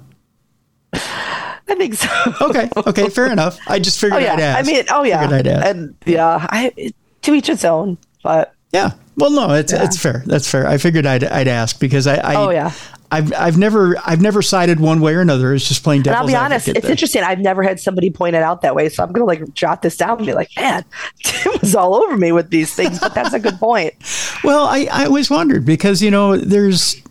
[0.94, 2.10] I think so.
[2.42, 3.58] Okay, okay, fair enough.
[3.68, 4.60] I just figured oh yeah, I'd ask.
[4.70, 5.66] I mean, oh yeah, Figured I'd ask.
[5.66, 6.92] and yeah, I
[7.24, 7.98] to each its own.
[8.24, 8.92] But Yeah.
[9.16, 9.84] Well, no, it's Yeah.
[9.84, 10.24] it's fair.
[10.26, 10.68] That's fair.
[10.68, 12.72] I figured I'd I'd ask because I, I Oh, yeah.
[13.12, 15.54] I've I've never I've never sided one way or another.
[15.54, 16.92] It's just plain and devil's I'll be honest, it's there.
[16.92, 17.22] interesting.
[17.24, 19.98] I've never had somebody point it out that way, so I'm gonna like jot this
[19.98, 20.84] down and be like, man,
[21.24, 23.00] Tim was all over me with these things.
[23.00, 23.94] But that's a good point.
[24.44, 27.02] Well, I, I always wondered because you know there's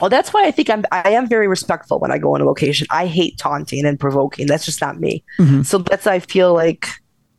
[0.00, 2.44] Well, that's why I think I'm I am very respectful when I go on a
[2.44, 2.86] location.
[2.90, 4.46] I hate taunting and provoking.
[4.46, 5.22] That's just not me.
[5.38, 5.66] Mhm.
[5.66, 6.88] So that's I feel like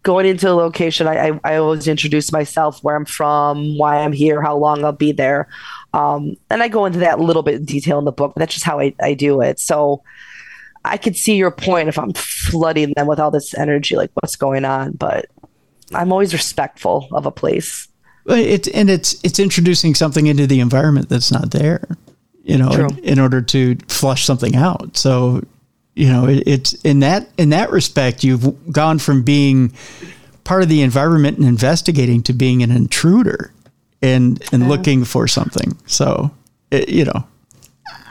[0.04, 4.12] going into a location, I, I I always introduce myself, where I'm from, why I'm
[4.14, 5.48] here, how long I'll be there.
[5.94, 8.40] Um, and I go into that a little bit in detail in the book, but
[8.40, 9.60] that's just how I, I do it.
[9.60, 10.04] So
[10.84, 14.36] I could see your point if I'm flooding them with all this energy, like what's
[14.36, 15.28] going on, but
[15.94, 17.88] I'm always respectful of a place.
[18.28, 21.88] it and it's it's introducing something into the environment that's not there.
[22.44, 24.98] You know, in, in order to flush something out.
[24.98, 25.44] So
[25.96, 29.72] you know it, it's in that in that respect you've gone from being
[30.44, 33.53] part of the environment and investigating to being an intruder
[34.04, 35.76] and and looking for something.
[35.88, 36.30] So
[36.70, 37.26] it, you know.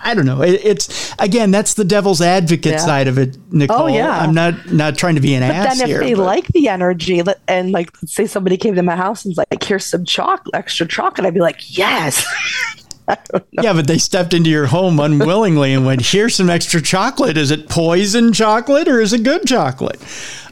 [0.04, 0.42] I don't know.
[0.42, 2.78] It, it's again, that's the devil's advocate Yeah.
[2.78, 3.82] side of it, Nicole.
[3.82, 4.10] Oh, yeah.
[4.18, 6.00] I'm not not trying to be an But ass then if here.
[6.00, 9.38] they but- like the energy and like say somebody came to my house and was
[9.52, 12.24] like, here's some chocolate, extra chocolate, I'd be like, yes.
[13.50, 17.36] Yeah, but they stepped into your home unwillingly and went, "Here's some extra chocolate.
[17.36, 20.00] Is it poison chocolate or is it good chocolate?"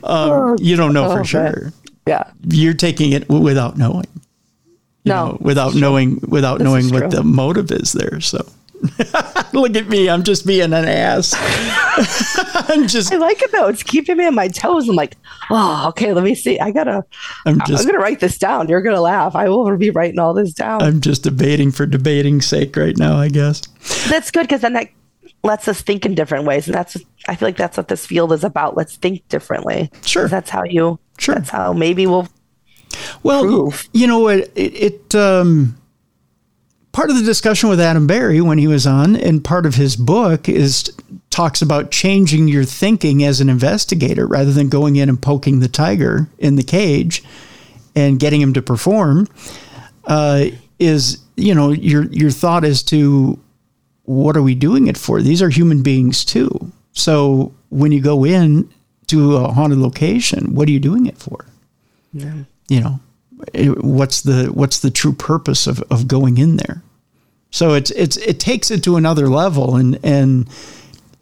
[0.02, 1.72] Um, you don't know Oh, for sure.
[2.06, 4.06] Yeah, You're taking it without knowing.
[5.04, 7.08] You No, know, without knowing, without This knowing what true.
[7.10, 8.20] the motive is there.
[8.20, 8.44] So,
[9.52, 10.08] look at me.
[10.10, 11.34] I'm just being an ass.
[12.68, 13.12] I'm just.
[13.12, 13.68] I like it though.
[13.68, 14.88] It's keeping me on my toes.
[14.88, 15.16] I'm like,
[15.50, 16.58] oh, okay, let me see.
[16.58, 17.04] I gotta
[17.46, 17.82] I'm just.
[17.82, 18.68] I'm gonna write this down.
[18.68, 19.34] You're gonna laugh.
[19.34, 20.82] I will be writing all this down.
[20.82, 23.16] I'm just debating for debating's sake right now.
[23.18, 23.60] I guess.
[24.08, 24.88] that's good because then that
[25.42, 26.66] lets us think in different ways.
[26.66, 26.96] And that's
[27.28, 28.76] I feel like that's what this field is about.
[28.76, 29.90] Let's think differently.
[30.04, 30.28] Sure.
[30.28, 31.34] That's how you Sure.
[31.34, 32.28] that's how maybe we'll
[33.22, 34.50] Well, you know what?
[34.54, 35.76] It, it um,
[36.92, 39.96] part of the discussion with Adam Berry when he was on, and part of his
[39.96, 40.92] book is
[41.30, 45.68] talks about changing your thinking as an investigator rather than going in and poking the
[45.68, 47.22] tiger in the cage
[47.94, 49.28] and getting him to perform.
[50.04, 50.46] Uh,
[50.78, 53.38] is you know your your thought as to
[54.04, 55.22] what are we doing it for?
[55.22, 56.72] These are human beings too.
[56.92, 58.68] So when you go in
[59.06, 61.44] to a haunted location, what are you doing it for?
[62.12, 62.44] Yeah.
[62.70, 63.00] You know
[63.54, 66.82] what's the what's the true purpose of, of going in there?
[67.50, 70.48] So it's it's it takes it to another level and and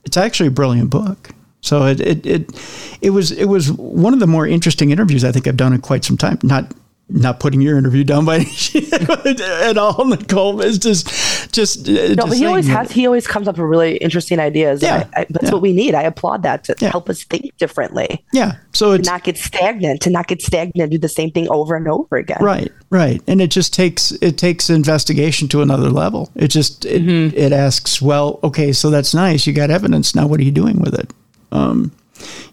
[0.04, 1.30] it's actually a brilliant book.
[1.60, 5.32] So it it it, it was it was one of the more interesting interviews i
[5.32, 6.38] think i've done in quite some time.
[6.42, 6.72] Not
[7.10, 8.36] not putting your interview down by
[8.92, 11.08] at all nicole it's just
[11.54, 12.92] just uh, No, just but he always has.
[12.92, 14.82] he always comes up with really interesting ideas.
[14.82, 15.52] Yeah, I, I, that's yeah.
[15.52, 15.94] what we need.
[15.94, 16.90] I applaud that to Yeah.
[16.90, 18.24] help us think differently.
[18.32, 20.02] yeah so To it's not get stagnant.
[20.02, 20.90] To not get stagnant.
[20.92, 22.38] Do the same thing over and over again.
[22.40, 26.30] Right, right, and it just takes it takes investigation to another level.
[26.34, 29.46] It just it, it asks, well, okay, so that's nice.
[29.46, 30.14] You got evidence.
[30.14, 31.10] Now, what are you doing with it?
[31.52, 31.92] Um,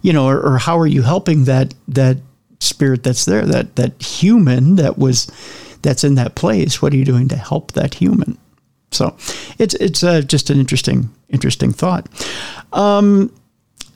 [0.01, 2.17] you know, or, or how are you helping that that
[2.59, 5.31] spirit that's there, that that human that was
[5.81, 6.81] that's in that place?
[6.81, 8.37] What are you doing to help that human?
[8.91, 9.15] So,
[9.57, 12.07] it's it's uh, just an interesting interesting thought.
[12.71, 13.31] Um,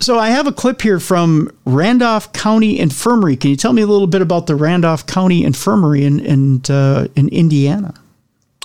[0.02, 3.36] so I have a clip here from Randolph County Infirmary.
[3.36, 7.08] Can you tell me a little bit about the Randolph County Infirmary in in, uh,
[7.16, 7.94] in Indiana?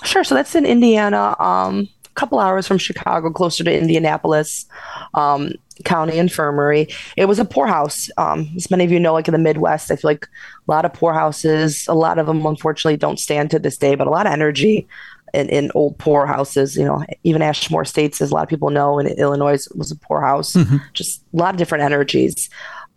[0.03, 0.23] Sure.
[0.23, 4.65] So that's in Indiana, um, couple hours from Chicago, closer to Indianapolis
[5.13, 5.51] um,
[5.83, 6.87] County Infirmary.
[7.17, 8.09] It was a poorhouse.
[8.17, 10.85] Um, as many of you know, like in the Midwest, I feel like a lot
[10.85, 14.25] of poorhouses, a lot of them unfortunately don't stand to this day, but a lot
[14.25, 14.87] of energy
[15.33, 16.77] in, in old poorhouses.
[16.77, 19.95] You know, even Ashmore Estates, as a lot of people know, in Illinois was a
[19.95, 20.55] poorhouse.
[20.93, 22.49] Just a lot of different energies.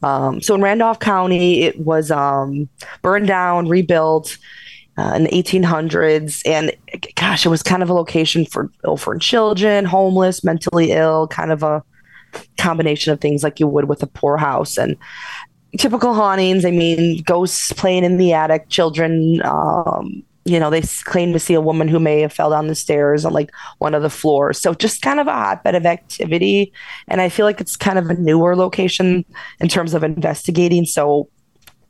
[0.03, 2.69] Um, so in Randolph County, it was um,
[3.03, 4.39] burned down, rebuilt
[4.99, 6.42] uh, in the 1800s.
[6.44, 6.72] And
[7.14, 11.62] gosh, it was kind of a location for orphan children, homeless, mentally ill, kind of
[11.62, 11.82] a
[12.59, 14.76] combination of things like you would with a poorhouse.
[14.76, 14.96] And
[15.78, 21.32] typical hauntings, I mean, ghosts playing in the attic, children, um, you know, they claim
[21.34, 24.03] to see a woman who may have fell down the stairs on like one of
[24.03, 24.59] the floors.
[24.61, 26.72] So just kind of a hotbed of activity.
[27.07, 29.24] And I feel like it's kind of a newer location
[29.61, 30.86] in terms of investigating.
[30.86, 31.28] So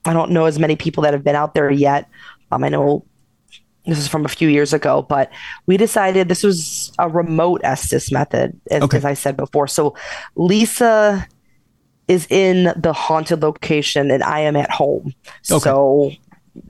[0.04, 2.08] I don't know as many people that have been out there yet.
[2.50, 3.04] Um, I know
[3.86, 5.30] this is from a few years ago, but
[5.66, 9.66] we decided this was a remote Estes method, as, as I said before.
[9.66, 9.94] So
[10.36, 11.26] Lisa
[12.06, 15.14] is in the haunted location and I am at home.
[15.42, 16.12] So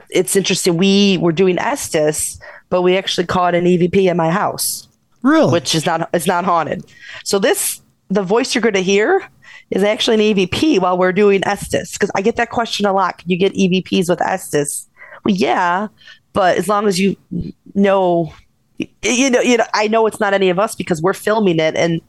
[0.09, 0.77] it's interesting.
[0.77, 4.87] We were doing Estes, but we actually caught an EVP in my house.
[5.21, 5.51] Really?
[5.51, 6.85] Which is not it's not haunted.
[7.23, 9.27] So this the voice you're gonna hear
[9.71, 11.93] is actually an EVP while we're doing Estes.
[11.93, 13.17] Because I get that question a lot.
[13.17, 14.88] Can you get EVPs with Estes?
[15.29, 15.87] Well, yeah,
[16.33, 17.15] but as long as you
[17.75, 18.33] know
[19.01, 21.75] you know, you know, I know it's not any of us because we're filming it
[21.75, 22.01] and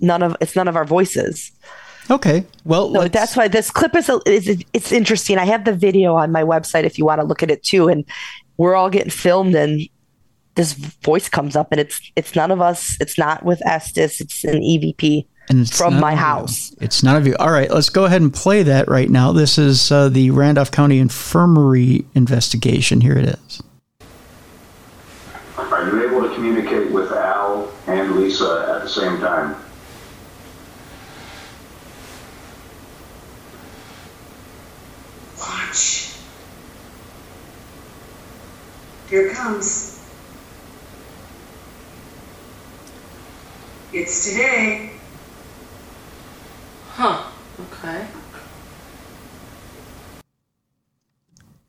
[0.00, 1.52] none of it's none of our voices.
[2.10, 2.44] Okay.
[2.64, 5.38] Well, So that's why this clip is, a, is it's interesting.
[5.38, 7.88] I have the video on my website if you want to look at it too,
[7.88, 8.04] and
[8.56, 9.82] we're all getting filmed, and
[10.54, 12.96] this voice comes up, and it's it's none of us.
[13.00, 14.20] It's not with Estes.
[14.20, 16.24] It's an EVP And it's from my of you.
[16.24, 16.74] house.
[16.80, 17.34] It's none of you.
[17.38, 19.32] All right, let's go ahead and play that right now.
[19.32, 23.00] This is uh, the Randolph County Infirmary investigation.
[23.00, 23.62] Here it is.
[25.56, 29.56] Are you able to communicate with Al and Lisa at the same time?
[35.38, 36.14] Watch.
[39.08, 39.94] Here it comes.
[43.92, 44.97] It's today.
[46.98, 47.22] Huh.
[47.60, 48.04] Okay.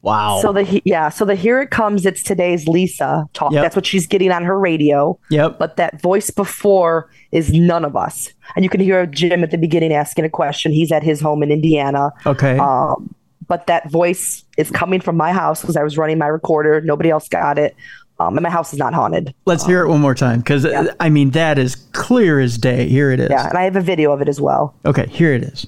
[0.01, 0.39] Wow.
[0.41, 2.03] So the yeah, so the here it comes.
[2.07, 3.51] It's today's Lisa talk.
[3.51, 3.61] Yep.
[3.61, 5.19] That's what she's getting on her radio.
[5.29, 5.59] Yep.
[5.59, 9.59] But that voice before is none of us, and you can hear Jim at the
[9.59, 10.71] beginning asking a question.
[10.71, 12.11] He's at his home in Indiana.
[12.25, 12.57] Okay.
[12.57, 13.13] Um,
[13.47, 16.81] but that voice is coming from my house because I was running my recorder.
[16.81, 17.75] Nobody else got it.
[18.19, 19.33] Um, and my house is not haunted.
[19.45, 20.67] Let's hear it one more time because
[20.99, 22.87] I mean that is clear as day.
[22.89, 23.29] Here it is.
[23.29, 24.75] Yeah, and I have a video of it as well.
[24.85, 25.65] Okay, here it is.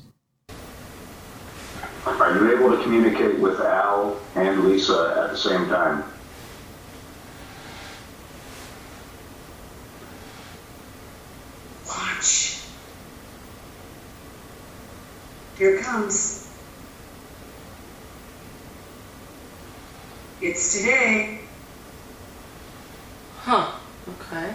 [2.05, 6.03] Are you able to communicate with Al and Lisa at the same time?
[11.87, 12.63] Watch.
[15.57, 16.53] Here it comes.
[20.41, 21.40] It's today.
[23.43, 23.71] Huh.
[24.07, 24.53] Okay.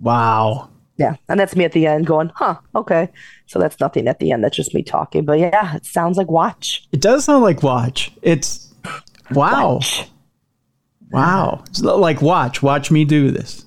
[0.00, 0.68] Wow.
[0.96, 3.08] Yeah, and that's me at the end going, huh, okay.
[3.46, 4.44] So that's nothing at the end.
[4.44, 5.24] That's just me talking.
[5.24, 6.86] But yeah, it sounds like watch.
[6.92, 8.12] It does sound like watch.
[8.20, 8.72] It's
[9.30, 9.80] wow.
[11.10, 11.64] Wow.
[11.68, 12.62] It's like watch.
[12.62, 13.64] Watch me do this.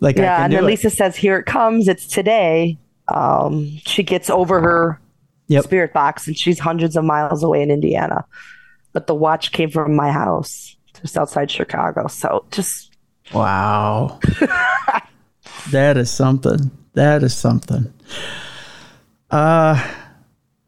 [0.00, 0.66] Like I yeah, can and do then it.
[0.66, 1.86] Lisa says, "Here it comes.
[1.86, 2.76] It's today."
[3.08, 5.00] Um, she gets over her
[5.50, 5.64] Yep.
[5.64, 8.26] spirit box, and she's hundreds of miles away in Indiana.
[8.92, 12.06] But the watch came from my house, just outside Chicago.
[12.08, 12.92] So just
[13.34, 14.18] Wow.
[15.70, 16.70] that is something.
[16.94, 17.92] That is something.
[19.30, 19.86] Uh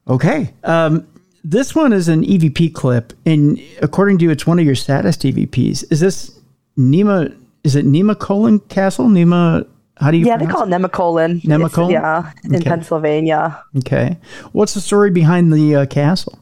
[0.09, 0.53] okay.
[0.64, 1.07] Um
[1.43, 5.22] this one is an EVP clip and according to you it's one of your saddest
[5.22, 5.85] EVPs.
[5.91, 6.39] Is this
[6.78, 9.07] Nema is it Nemacolin Castle?
[9.07, 9.66] Nema
[9.97, 11.45] how do you yeah, they call it Nemacolin.
[11.45, 11.93] It's- Nemacolin?
[11.93, 12.64] Yeah, in Okay.
[12.64, 13.62] Pennsylvania.
[13.78, 14.16] Okay.
[14.53, 16.39] What's the story behind the uh, castle?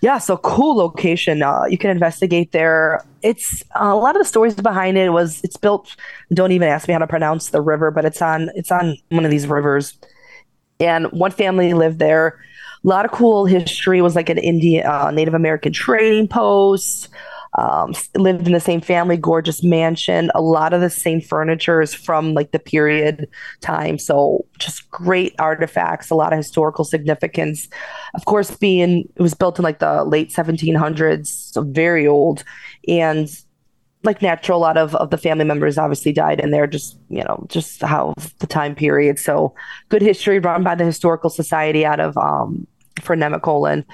[0.00, 1.42] Yeah, so cool location.
[1.42, 3.04] Uh, you can investigate there.
[3.22, 5.96] It's uh, a lot of the stories behind it was it's built.
[6.32, 9.24] Don't even ask me how to pronounce the river, but it's on it's on one
[9.24, 9.98] of these rivers.
[10.80, 12.38] And one family lived there.
[12.84, 13.98] A lot of cool history.
[13.98, 17.08] It was like an Indian uh, Native American trading post.
[17.54, 20.30] Um, lived in the same family, gorgeous mansion.
[20.34, 23.28] A lot of the same furniture is from like the period
[23.60, 23.98] time.
[23.98, 27.68] So just great artifacts, a lot of historical significance.
[28.14, 32.44] Of course, being it was built in like the late 1700s, so very old,
[32.86, 33.28] and
[34.02, 37.24] like natural, a lot of, of the family members obviously died in there, just you
[37.24, 39.18] know, just how the time period.
[39.18, 39.54] So
[39.88, 42.66] good history run by the Historical Society out of um
[43.00, 43.84] for Nemacolin.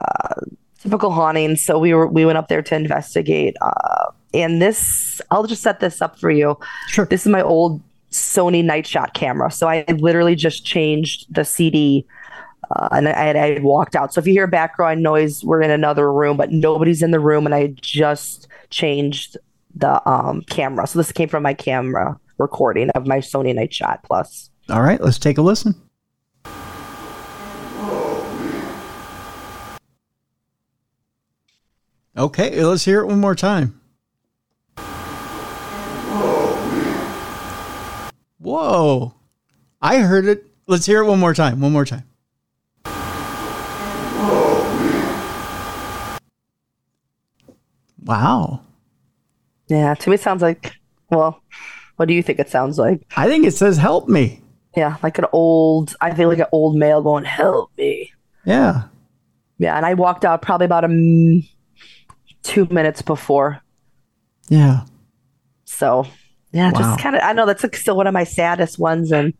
[0.00, 0.40] Uh,
[0.80, 1.56] typical haunting.
[1.56, 3.56] So we were we went up there to investigate.
[3.60, 6.58] Uh, and this, I'll just set this up for you.
[6.88, 7.06] Sure.
[7.06, 9.50] This is my old Sony Night Shot camera.
[9.50, 12.06] So I literally just changed the CD.
[12.70, 14.12] Uh, and I had, I had walked out.
[14.12, 17.46] So if you hear background noise, we're in another room, but nobody's in the room,
[17.46, 19.38] and I just changed
[19.74, 20.86] the um, camera.
[20.86, 24.50] So this came from my camera recording of my Sony Night Shot Plus.
[24.68, 25.80] All right, let's take a listen.
[32.18, 33.80] Okay, let's hear it one more time.
[38.38, 39.14] Whoa.
[39.80, 40.44] I heard it.
[40.66, 41.60] Let's hear it one more time.
[41.60, 42.02] One more time.
[48.04, 48.62] Wow.
[49.68, 50.72] Yeah, to me it sounds like
[51.10, 51.40] well,
[51.96, 53.02] what do you think it sounds like?
[53.16, 54.42] I think it says help me.
[54.76, 58.12] Yeah, like an old I think like an old male going, Help me.
[58.44, 58.84] Yeah.
[59.58, 60.88] Yeah, and I walked out probably about a
[62.48, 63.60] two minutes before.
[64.48, 64.80] Yeah.
[65.66, 66.06] So
[66.52, 66.78] yeah, Wow.
[66.80, 69.34] just kind of I know that's like still one of my saddest ones, and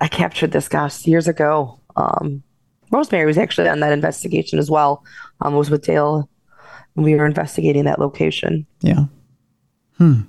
[0.00, 1.78] I captured this gosh years ago.
[1.96, 2.42] Um,
[2.90, 5.04] Rosemary was actually on that investigation as well.
[5.40, 6.28] Um, was with Dale
[6.94, 8.66] when we were investigating that location.
[8.80, 9.04] Yeah.
[9.96, 10.22] Hmm.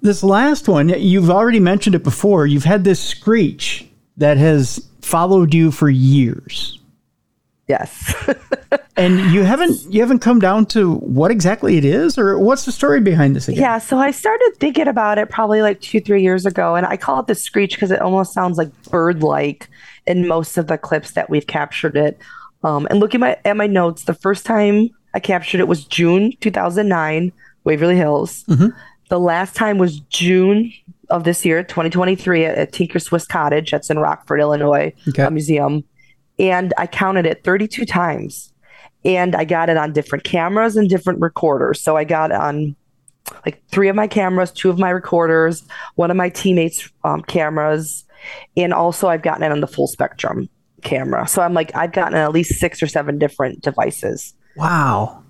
[0.00, 2.46] This last one, you've already mentioned it before.
[2.46, 3.86] You've had this screech
[4.16, 6.75] that has followed you for years.
[7.68, 8.14] Yes.
[8.96, 12.72] and you haven't you haven't come down to what exactly it is or what's the
[12.72, 13.60] story behind this again?
[13.60, 16.96] Yeah, so I started thinking about it probably like two, three years ago, and I
[16.96, 19.68] call it the screech because it almost sounds like bird-like
[20.06, 22.18] in most of the clips that we've captured it.
[22.62, 25.84] Um, and looking at my, at my notes, the first time I captured it was
[25.84, 27.32] June 2009,
[27.64, 28.44] Waverly Hills.
[29.08, 30.72] The last time was June
[31.10, 33.70] of this year, 2023, at, at Tinker Swiss Cottage.
[33.70, 35.22] That's in Rockford, Illinois, Okay.
[35.22, 35.84] a museum.
[36.38, 38.52] And I counted it 32 times.
[39.04, 41.80] And I got it on different cameras and different recorders.
[41.80, 42.74] So I got on
[43.44, 45.64] like three of my cameras, two of my recorders,
[45.94, 48.04] one of my teammates' um, cameras,
[48.56, 50.48] and also I've gotten it on the full spectrum
[50.82, 51.26] camera.
[51.26, 54.34] So I'm like, I've gotten at least six or seven different devices.
[54.56, 55.22] Wow.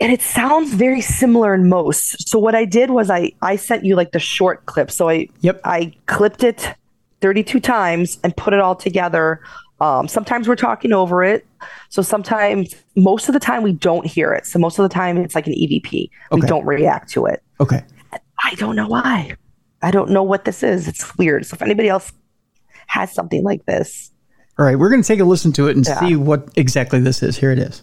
[0.00, 2.28] And it sounds very similar in most.
[2.28, 4.90] So what I did was I I sent you like the short clip.
[4.90, 5.60] So I yep.
[5.64, 6.74] I clipped it
[7.20, 9.42] 32 times and put it all together.
[9.80, 11.46] Um, sometimes we're talking over it.
[11.88, 14.46] So sometimes, most of the time, we don't hear it.
[14.46, 16.10] So most of the time, it's like an EVP.
[16.32, 17.42] We don't react to it.
[17.60, 17.82] Okay.
[18.44, 19.34] I don't know why.
[19.82, 20.86] I don't know what this is.
[20.88, 21.46] It's weird.
[21.46, 22.12] So if anybody else
[22.86, 24.10] has something like this,
[24.58, 26.00] All right, we're going to take a listen to it and Yeah.
[26.00, 27.38] see what exactly this is.
[27.38, 27.82] Here it is.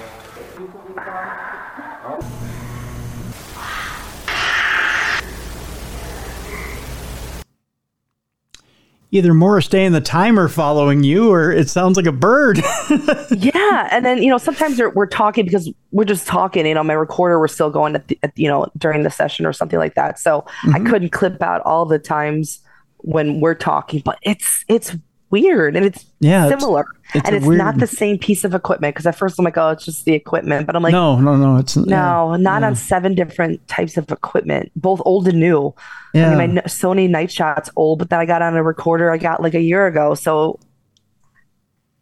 [9.13, 12.57] Either Morris Day and the timer following you, or it sounds like a bird.
[13.31, 13.89] yeah.
[13.91, 16.93] And then, you know, sometimes we're, we're talking because we're just talking, you know, my
[16.93, 19.95] recorder, we're still going at, the, at you know, during the session or something like
[19.95, 20.17] that.
[20.17, 20.89] So I Mhm.
[20.89, 22.59] couldn't clip out all the times
[22.99, 24.95] when we're talking, but it's, it's
[25.31, 26.85] weird and it's Yeah, similar.
[27.15, 28.95] it's and a it's not the same piece of equipment.
[28.95, 30.67] Cause at first I'm like, oh, it's just the equipment.
[30.67, 31.57] But I'm like, no, no, no.
[31.57, 32.67] It's no, not yeah.
[32.67, 35.73] on seven different types of equipment, both old and new.
[36.13, 36.35] I Yeah.
[36.37, 39.41] mean, my Sony Night Shot's old, but then I got on a recorder I got
[39.41, 40.13] like a year ago.
[40.15, 40.59] So,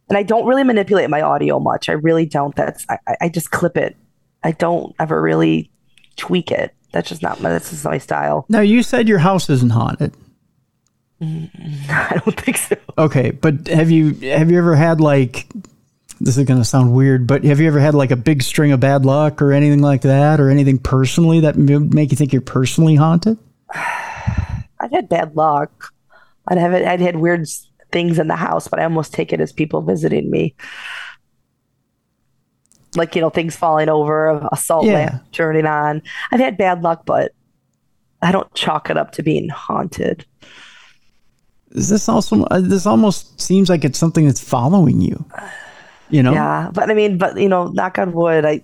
[0.10, 1.88] and I don't really manipulate my audio much.
[1.90, 2.56] I really don't.
[2.56, 3.96] That's I, I- I just clip it.
[4.44, 5.70] I don't ever really
[6.18, 6.74] tweak it.
[6.92, 7.50] That's just not my.
[7.50, 8.46] That's just my style.
[8.50, 10.14] Now you said your house isn't haunted.
[11.22, 12.76] I don't think so.
[12.98, 15.48] Okay, but have you have you ever had like
[16.22, 18.72] this is going to sound weird, but have you ever had like a big string
[18.72, 22.42] of bad luck or anything like that, or anything personally that make you think you're
[22.42, 23.38] personally haunted?
[23.74, 25.94] I've had bad luck.
[26.48, 26.86] I'd have it.
[26.88, 27.48] I'd had weird
[27.92, 30.56] things in the house, but I almost take it as people visiting me.
[32.96, 34.94] Like you know, things falling over, a salt Yeah.
[34.94, 36.02] lamp turning on.
[36.32, 37.34] I've had bad luck, but
[38.22, 40.26] I don't chalk it up to being haunted.
[41.72, 45.24] Is this also uh, this almost seems like it's something that's following you?
[46.10, 46.34] You know?
[46.34, 48.64] Yeah, but I mean, but you know, knock on wood, I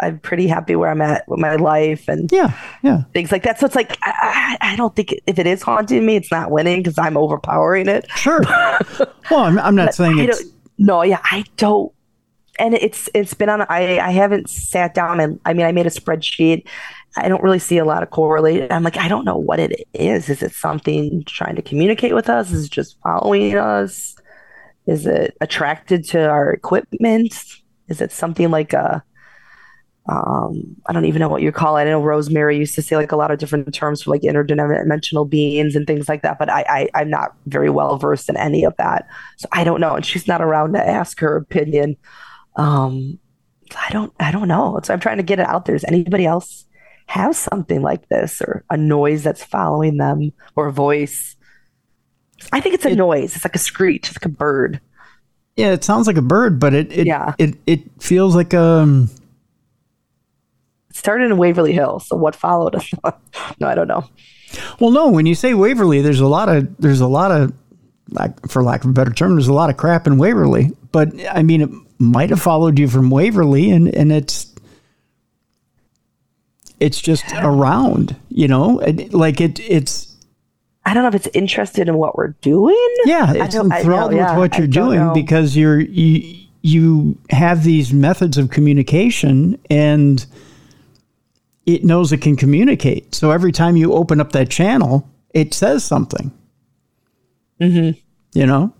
[0.00, 2.52] I'm pretty happy where I'm at with my life and yeah,
[2.82, 3.58] yeah, things like that.
[3.58, 6.82] So it's like I, I don't think if it is haunting me, it's not winning
[6.82, 8.06] because I'm overpowering it.
[8.10, 8.40] Sure.
[9.30, 10.44] well, I'm, I'm not saying I it's
[10.78, 11.92] no, yeah, I don't.
[12.58, 13.62] And it's it's been on.
[13.62, 16.66] I I haven't sat down and I mean I made a spreadsheet.
[17.16, 18.70] I don't really see a lot of correlate.
[18.70, 20.28] I'm like I don't know what it is.
[20.28, 22.52] Is it something trying to communicate with us?
[22.52, 24.16] Is it just following us?
[24.86, 27.34] Is it attracted to our equipment?
[27.88, 29.02] Is it something like a
[30.08, 31.82] um, I don't even know what you call it.
[31.82, 35.28] I know Rosemary used to say like a lot of different terms for like interdimensional
[35.28, 38.62] beings and things like that, but I, I I'm not very well versed in any
[38.64, 39.96] of that, so I don't know.
[39.96, 41.96] And she's not around to ask her opinion.
[42.54, 43.18] Um,
[43.76, 44.78] I don't I don't know.
[44.84, 45.74] So I'm trying to get it out there.
[45.74, 46.65] Is anybody else
[47.06, 51.36] have something like this or a noise that's following them or a voice?
[52.52, 53.34] I think it's a noise.
[53.36, 54.08] It's like a screech.
[54.08, 54.80] It's like a bird.
[55.56, 57.34] Yeah, it sounds like a bird, but it it Yeah.
[57.38, 59.08] it, it feels like um
[60.90, 62.06] It started in Waverly Hills.
[62.08, 62.90] So what followed us?
[63.60, 64.04] no, I don't know.
[64.80, 67.52] well no, when you say Waverly, there's a lot of there's a lot of
[68.10, 70.72] like for lack of a better term, there's a lot of crap in Waverly.
[70.92, 74.52] But I mean it might have followed you from Waverly and and it's
[76.80, 78.80] it's just around, you know?
[78.80, 80.16] It, like it it's
[80.84, 82.94] I don't know if it's interested in what we're doing.
[83.04, 85.12] Yeah, it's enthralled know, with yeah, what you're doing know.
[85.12, 90.24] because you're you you have these methods of communication and
[91.66, 93.16] it knows it can communicate.
[93.16, 96.32] So every time you open up that channel, it says something.
[97.60, 97.98] Mm-hmm.
[98.38, 98.72] You know,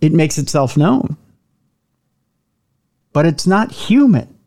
[0.00, 1.16] it makes itself known,
[3.12, 4.38] but it's not human.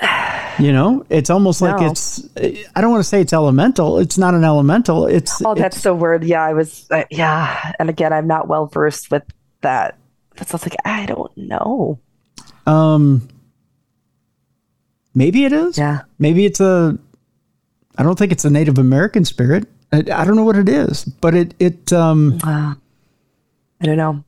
[0.58, 2.26] You know, it's almost like it's.
[2.36, 3.98] I don't want to say it's elemental.
[3.98, 5.06] It's not an elemental.
[5.06, 6.24] It's Oh, that's the word.
[6.24, 6.86] Yeah, I was.
[6.90, 9.22] Uh, yeah, and again, I'm not well versed with
[9.62, 9.98] that.
[10.36, 11.98] That's also like I don't know.
[12.66, 13.28] Um,
[15.14, 15.78] maybe it is.
[15.78, 16.02] Yeah.
[16.18, 16.98] Maybe it's a.
[17.96, 19.68] I don't think it's a Native American spirit.
[19.92, 22.38] I, I don't know what it is, but it it um.
[22.44, 22.76] I
[23.82, 24.24] don't know.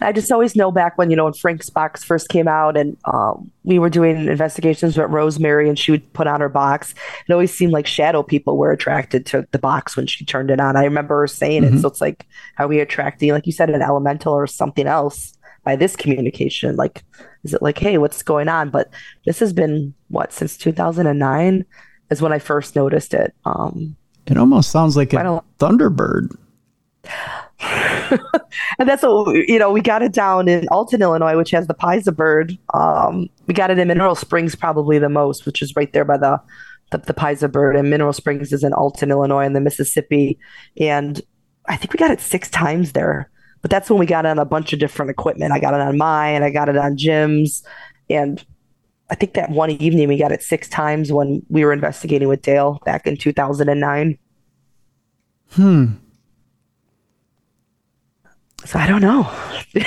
[0.00, 2.96] I just always know back when you know when Frank's box first came out, and
[3.04, 6.94] um, we were doing investigations with Rosemary, and she would put on her box.
[7.28, 10.60] It always seemed like shadow people were attracted to the box when she turned it
[10.60, 10.76] on.
[10.76, 11.72] I remember her saying it.
[11.72, 11.80] Mhm.
[11.80, 12.26] So it's like,
[12.58, 15.32] are we attracting, like you said, an elemental or something else
[15.64, 16.76] by this communication?
[16.76, 17.04] Like,
[17.44, 18.70] is it like, hey, what's going on?
[18.70, 18.90] But
[19.24, 21.64] this has been what since 2009
[22.10, 23.34] is when I first noticed it.
[23.44, 23.96] Um,
[24.26, 26.36] It almost sounds like a thunderbird.
[27.60, 29.70] and that's what you know.
[29.70, 32.56] We got it down in Alton, Illinois, which has the Piasa bird.
[32.74, 36.18] Um, we got it in Mineral Springs probably the most, which is right there by
[36.18, 36.40] the
[36.90, 37.76] the, the Piasa bird.
[37.76, 40.38] And Mineral Springs is in Alton, Illinois, in the Mississippi.
[40.78, 41.20] And
[41.66, 43.30] I think we got it six times there.
[43.62, 45.52] But that's when we got on a bunch of different equipment.
[45.52, 46.42] I got it on mine.
[46.42, 47.64] I got it on Jim's,
[48.08, 48.44] and
[49.10, 52.42] I think that one evening we got it six times when we were investigating with
[52.42, 54.18] Dale back in 2009.
[55.50, 55.86] Hmm.
[58.64, 59.22] So I don't know.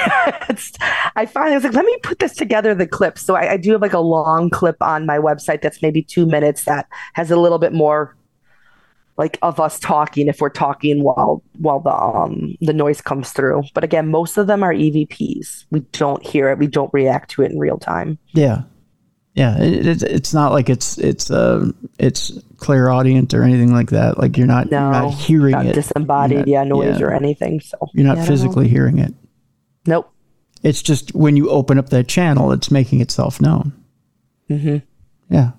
[1.16, 3.22] I finally was like, let me put this together, the clips.
[3.22, 6.26] So I, I do have like a long clip on my website that's maybe two
[6.26, 8.16] minutes that has a little bit more
[9.18, 13.64] like of us talking if we're talking while while the um the noise comes through.
[13.74, 15.66] But again, most of them are EVPs.
[15.72, 16.58] We don't hear it.
[16.58, 18.18] We don't react to it in real time.
[18.32, 18.62] Yeah,
[19.40, 19.58] yeah.
[19.58, 24.18] It, it, it's not like it's it's uh it's clairaudient or anything like that.
[24.18, 25.76] Like you're not you're not hearing not it.
[25.76, 27.06] disembodied, You're yeah, noise yeah.
[27.06, 27.62] or anything.
[27.62, 28.42] So You're not yeah, I don't know.
[28.44, 29.14] physically hearing it.
[29.86, 30.12] Nope.
[30.62, 33.72] It's just when you open up that channel, it's making itself known.
[34.50, 35.34] Mm-hmm.
[35.34, 35.52] Yeah.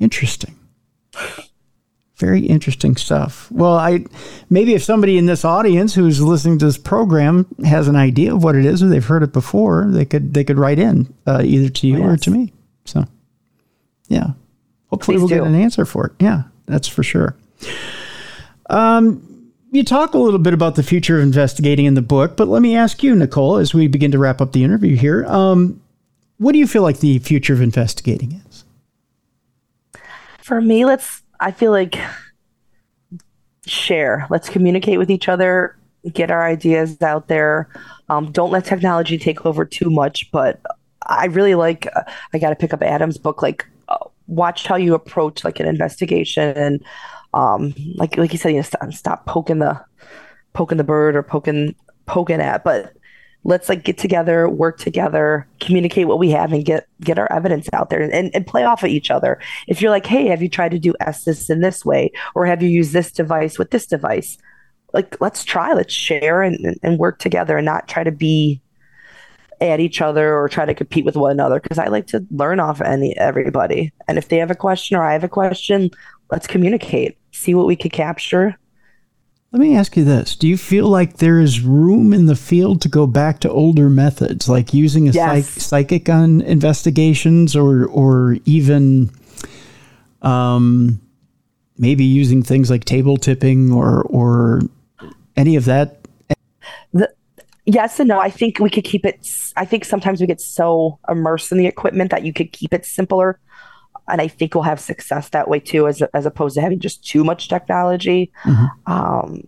[0.00, 0.58] Interesting.
[2.16, 3.52] Very interesting stuff.
[3.52, 4.06] Well, I
[4.48, 8.42] maybe if somebody in this audience who's listening to this program has an idea of
[8.42, 11.42] what it is or they've heard it before, they could they could write in uh,
[11.44, 12.54] either to you or to me.
[12.88, 13.04] So,
[14.08, 14.32] yeah.
[14.88, 16.12] Hopefully Please we'll get an answer for it.
[16.18, 17.36] Yeah, that's for sure.
[18.70, 22.48] Um, you talk a little bit about the future of investigating in the book, but
[22.48, 25.80] let me ask you, Nicole, as we begin to wrap up the interview here, um,
[26.38, 28.64] what do you feel like the future of investigating is?
[30.48, 31.98] for me let's i feel like
[33.66, 35.76] share let's communicate with each other
[36.14, 37.68] get our ideas out there
[38.08, 40.58] um, don't let technology take over too much but
[41.06, 42.02] i really like uh,
[42.32, 43.96] i got to pick up adam's book like uh,
[44.26, 46.84] watch how you approach like an investigation and
[47.34, 49.78] um, like like you said you know, stop, stop poking the
[50.54, 51.74] poking the bird or poking
[52.06, 52.94] poking at but
[53.44, 57.68] let's like get together work together communicate what we have and get get our evidence
[57.72, 59.38] out there and, and play off of each other.
[59.66, 62.10] If you're like hey have you tried to do estes in this way?
[62.34, 64.38] Or have you used this device with this device?
[64.92, 68.60] Like let's try let's share and- and work together and not try to be
[69.60, 72.60] at each other or try to compete with one another because i like to learn
[72.60, 75.90] off any everybody and if they have a question or i have a question
[76.30, 78.56] let's communicate see what we could capture
[79.52, 80.36] Let me ask you this.
[80.36, 83.88] Do you feel like there is room in the field to go back to older
[83.88, 85.48] methods, like using a Yes.
[85.48, 89.08] psych- psychic on investigations or or even
[90.20, 91.00] um,
[91.78, 94.60] maybe using things like table tipping or or
[95.36, 95.96] any of that?
[96.92, 97.08] the,
[97.68, 98.18] yes and no.
[98.18, 99.28] I think we could keep it.
[99.56, 102.84] i think sometimes we get so immersed in the equipment that you could keep it
[102.84, 103.38] simpler,
[104.08, 107.06] and I think we'll have success that way too, as as opposed to having just
[107.06, 108.32] too much technology.
[108.86, 109.42] Um,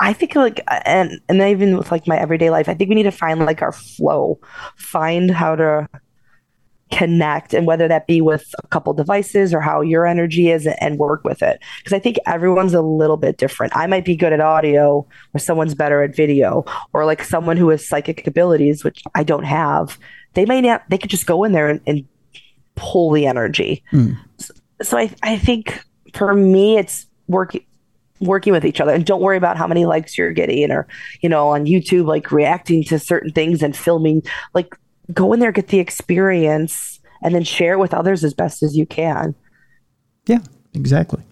[0.00, 3.04] I think like and and even with like my everyday life, I think we need
[3.04, 4.38] to find like our flow,
[4.76, 5.88] find how to
[6.90, 10.98] connect and whether that be with a couple devices or how your energy is and
[10.98, 11.60] work with it.
[11.78, 13.76] Because i think everyone's a little bit different.
[13.76, 17.68] I might be good at audio or someone's better at video or like someone who
[17.68, 19.98] has psychic abilities which i don't have
[20.34, 22.06] they may not they could just go in there and, and
[22.78, 23.82] pull the energy.
[23.90, 24.12] Hmm.
[24.80, 25.82] so I, I think
[26.14, 27.64] for me it's working
[28.20, 28.92] working with each other.
[28.92, 30.86] And don't worry about how many likes you're getting or
[31.20, 34.22] you know on youtube like reacting to certain things and filming
[34.54, 34.76] like
[35.12, 38.76] go in there get the experience and then share it with others as best as
[38.76, 39.34] you can
[40.26, 40.40] Yeah,
[40.74, 41.22] exactly.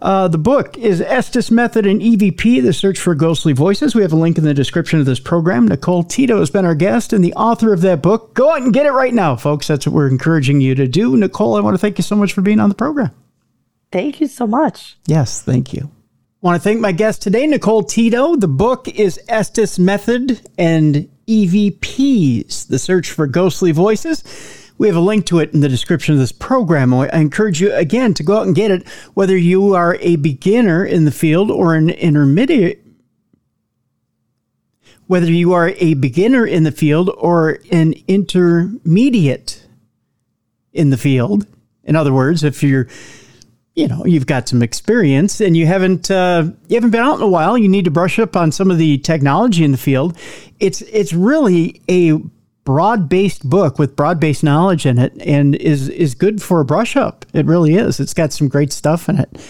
[0.00, 3.94] Uh, the book is Estes Method and EVP, The Search for Ghostly Voices.
[3.94, 5.68] We have a link in the description of this program.
[5.68, 8.34] Nicole Tito has been our guest and the author of that book.
[8.34, 9.68] Go out and get it right now, folks.
[9.68, 11.16] That's what we're encouraging you to do.
[11.16, 13.12] Nicole, I want to thank you so much for being on the program.
[13.92, 15.90] thank you so much Yes, thank you.
[16.40, 18.34] Want to thank my guest today, Nicole Tito.
[18.34, 24.24] The book is Estes Method and EVPs, The Search for Ghostly Voices.
[24.78, 26.92] We have a link to it in the description of this program.
[26.92, 30.84] I encourage you again to go out and get it, whether you are a beginner
[30.84, 32.84] in the field or an intermediate.
[35.06, 39.66] Whether you are a beginner in the field or an intermediate
[40.72, 41.46] in the field.
[41.84, 42.88] In other words, if you're
[43.74, 47.22] you know you've got some experience and you haven't uh, you haven't been out in
[47.22, 47.56] a while.
[47.56, 50.16] You need to brush up on some of the technology in the field.
[50.60, 52.20] It's it's really a
[52.64, 57.24] broad-based book with broad-based knowledge in it and is is good for a brush up.
[57.32, 57.98] It really is.
[57.98, 59.40] It's got some great stuff in it.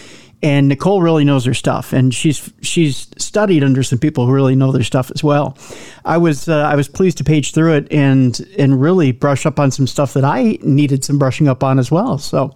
[0.44, 4.56] And Nicole really knows her stuff and she's she's studied under some people who really
[4.56, 5.56] know their stuff as well.
[6.04, 9.60] I was uh, I was pleased to page through it and and really brush up
[9.60, 12.18] on some stuff that I needed some brushing up on as well.
[12.18, 12.54] So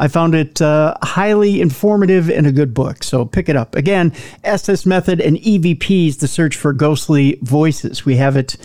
[0.00, 3.04] I found it uh, highly informative and a good book.
[3.04, 3.76] So pick it up.
[3.76, 4.12] Again,
[4.42, 8.06] Estes Method and EVPs, the search for ghostly voices.
[8.06, 8.56] We have it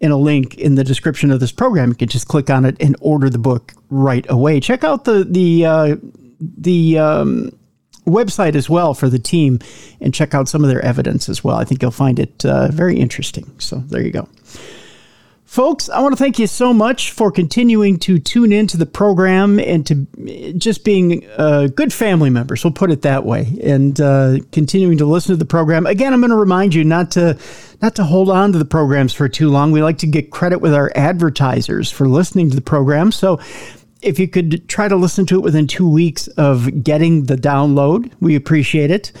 [0.00, 1.90] in a link in the description of this program.
[1.90, 4.58] You can just click on it and order the book right away.
[4.58, 5.96] Check out the the uh,
[6.40, 7.50] the um,
[8.04, 9.60] website as well for the team
[10.00, 11.56] and check out some of their evidence as well.
[11.56, 13.54] I think you'll find it uh, very interesting.
[13.58, 14.28] So there you go.
[15.52, 19.60] Folks, I want to thank you so much for continuing to tune into the program
[19.60, 22.64] and to just being uh, good family members.
[22.64, 25.84] We'll put it that way, and uh, continuing to listen to the program.
[25.84, 27.38] Again, I'm going to remind you not to
[27.82, 29.72] not to hold on to the programs for too long.
[29.72, 33.12] We like to get credit with our advertisers for listening to the program.
[33.12, 33.38] So,
[34.00, 38.10] if you could try to listen to it within two weeks of getting the download,
[38.20, 39.12] we appreciate it.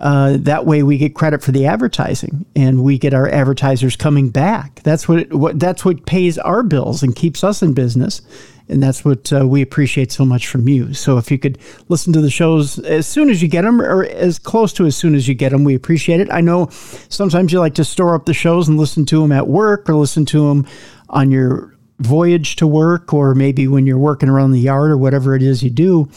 [0.00, 4.30] Uh, that way, we get credit for the advertising, and we get our advertisers coming
[4.30, 4.80] back.
[4.82, 8.22] That's what, what that's what pays our bills and keeps us in business,
[8.70, 10.94] and that's what uh, we appreciate so much from you.
[10.94, 11.58] So, if you could
[11.88, 14.96] listen to the shows as soon as you get them, or as close to as
[14.96, 16.30] soon as you get them, we appreciate it.
[16.30, 19.48] I know sometimes you like to store up the shows and listen to them at
[19.48, 20.66] work, or listen to them
[21.10, 25.36] on your voyage to work, or maybe when you're working around the yard, or whatever
[25.36, 26.08] it is you do.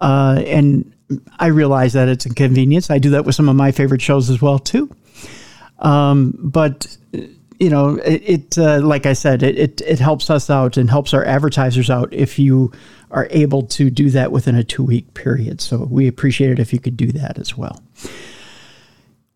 [0.00, 0.94] Uh, and
[1.38, 2.90] I realize that it's a convenience.
[2.90, 4.94] I do that with some of my favorite shows as well too.
[5.78, 6.96] Um, but
[7.58, 10.88] you know, it, it uh, like I said, it, it it helps us out and
[10.88, 12.72] helps our advertisers out if you
[13.10, 15.60] are able to do that within a two week period.
[15.60, 17.82] So we appreciate it if you could do that as well.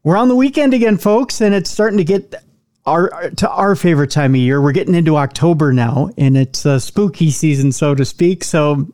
[0.04, 2.34] We're on the weekend again, folks, and it's starting to get
[2.86, 4.60] our to our favorite time of year.
[4.60, 8.44] We're getting into October now, and it's uh, spooky season, so to speak.
[8.44, 8.88] So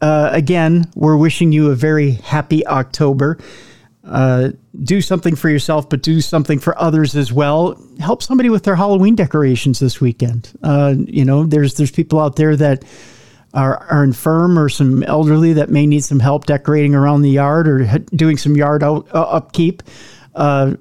[0.00, 3.38] uh, again, we're wishing you a very happy October.
[4.04, 4.50] Uh,
[4.82, 7.78] do something for yourself, but do something for others as well.
[7.98, 10.50] Help somebody with their Halloween decorations this weekend.
[10.62, 12.84] Uh, you know, there's there's people out there that
[13.54, 17.68] are, are infirm or some elderly that may need some help decorating around the yard
[17.68, 19.82] or doing some yard out, uh, upkeep.
[20.34, 20.74] Uh,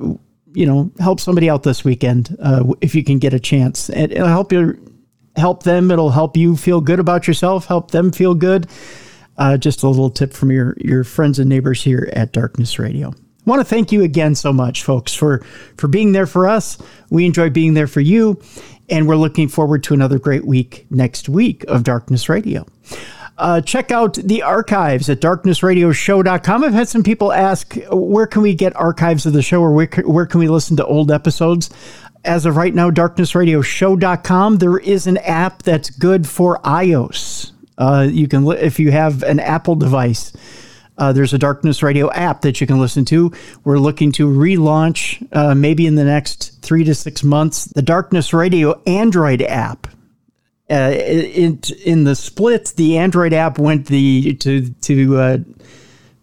[0.53, 3.89] you know, help somebody out this weekend uh, if you can get a chance.
[3.89, 4.77] And it'll help you
[5.35, 5.91] help them.
[5.91, 7.65] It'll help you feel good about yourself.
[7.65, 8.68] Help them feel good.
[9.38, 13.09] Uh, just a little tip from your your friends and neighbors here at Darkness Radio.
[13.09, 15.39] I want to thank you again so much, folks, for
[15.77, 16.77] for being there for us.
[17.09, 18.41] We enjoy being there for you,
[18.89, 22.65] and we're looking forward to another great week next week of Darkness Radio.
[23.38, 26.64] Uh, check out the archives at darknessradioshow.com.
[26.64, 29.88] I've had some people ask, where can we get archives of the show or where,
[30.05, 31.69] where can we listen to old episodes?
[32.26, 34.57] As of right now, darknessradioshow.com.
[34.57, 37.51] There is an app that's good for iOS.
[37.78, 40.34] Uh, you can, if you have an Apple device,
[40.98, 43.32] uh, there's a Darkness Radio app that you can listen to.
[43.64, 48.34] We're looking to relaunch, uh, maybe in the next three to six months, the Darkness
[48.34, 49.88] Radio Android app.
[50.70, 55.38] Uh, in in the split, the Android app went the to to uh,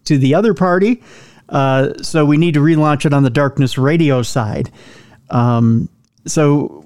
[0.05, 1.03] to the other party,
[1.49, 4.71] uh, so we need to relaunch it on the Darkness Radio side.
[5.31, 5.89] Um,
[6.27, 6.84] so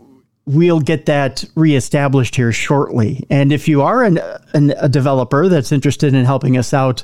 [0.49, 3.25] we'll get that reestablished here shortly.
[3.29, 4.19] And if you are an,
[4.55, 7.03] an, a developer that's interested in helping us out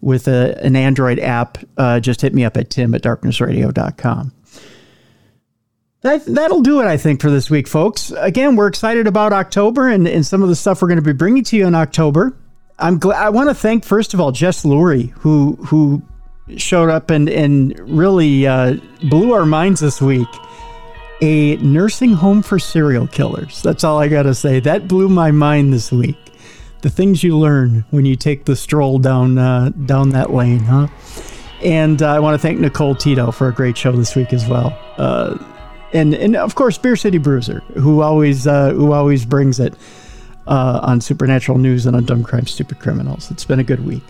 [0.00, 4.32] with a, an Android app, uh, just hit me up at tim at darknessradio.com.
[6.00, 8.12] That, that'll do it, I think, for this week, folks.
[8.16, 11.12] Again, we're excited about October and, and some of the stuff we're going to be
[11.12, 12.34] bringing to you in October.
[12.78, 13.22] I'm glad.
[13.22, 16.02] I want to thank first of all Jess Lurie, who who
[16.58, 18.76] showed up and and really uh,
[19.08, 20.28] blew our minds this week.
[21.22, 23.62] A nursing home for serial killers.
[23.62, 24.60] That's all I gotta say.
[24.60, 26.16] That blew my mind this week.
[26.82, 30.88] The things you learn when you take the stroll down uh, down that lane, huh?
[31.62, 34.46] And uh, I want to thank Nicole Tito for a great show this week as
[34.46, 34.78] well.
[34.98, 35.38] Uh,
[35.92, 39.74] and and of course Beer City Bruiser, who always uh, who always brings it
[40.46, 43.30] uh, on Supernatural News and on Dumb Crime Stupid Criminals.
[43.30, 44.04] It's been a good week.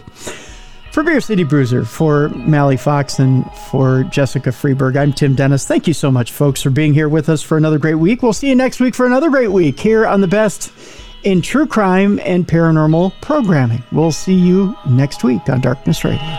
[0.96, 5.66] For Beer City Bruiser, for Mally Fox, and for Jessica Freeburg, I'm Tim Dennis.
[5.66, 8.22] Thank you so much, folks, for being here with us for another great week.
[8.22, 10.72] We'll see you next week for another great week here on the best
[11.22, 13.82] in true crime and paranormal programming.
[13.92, 16.38] We'll see you next week on Darkness Radio.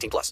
[0.09, 0.31] plus.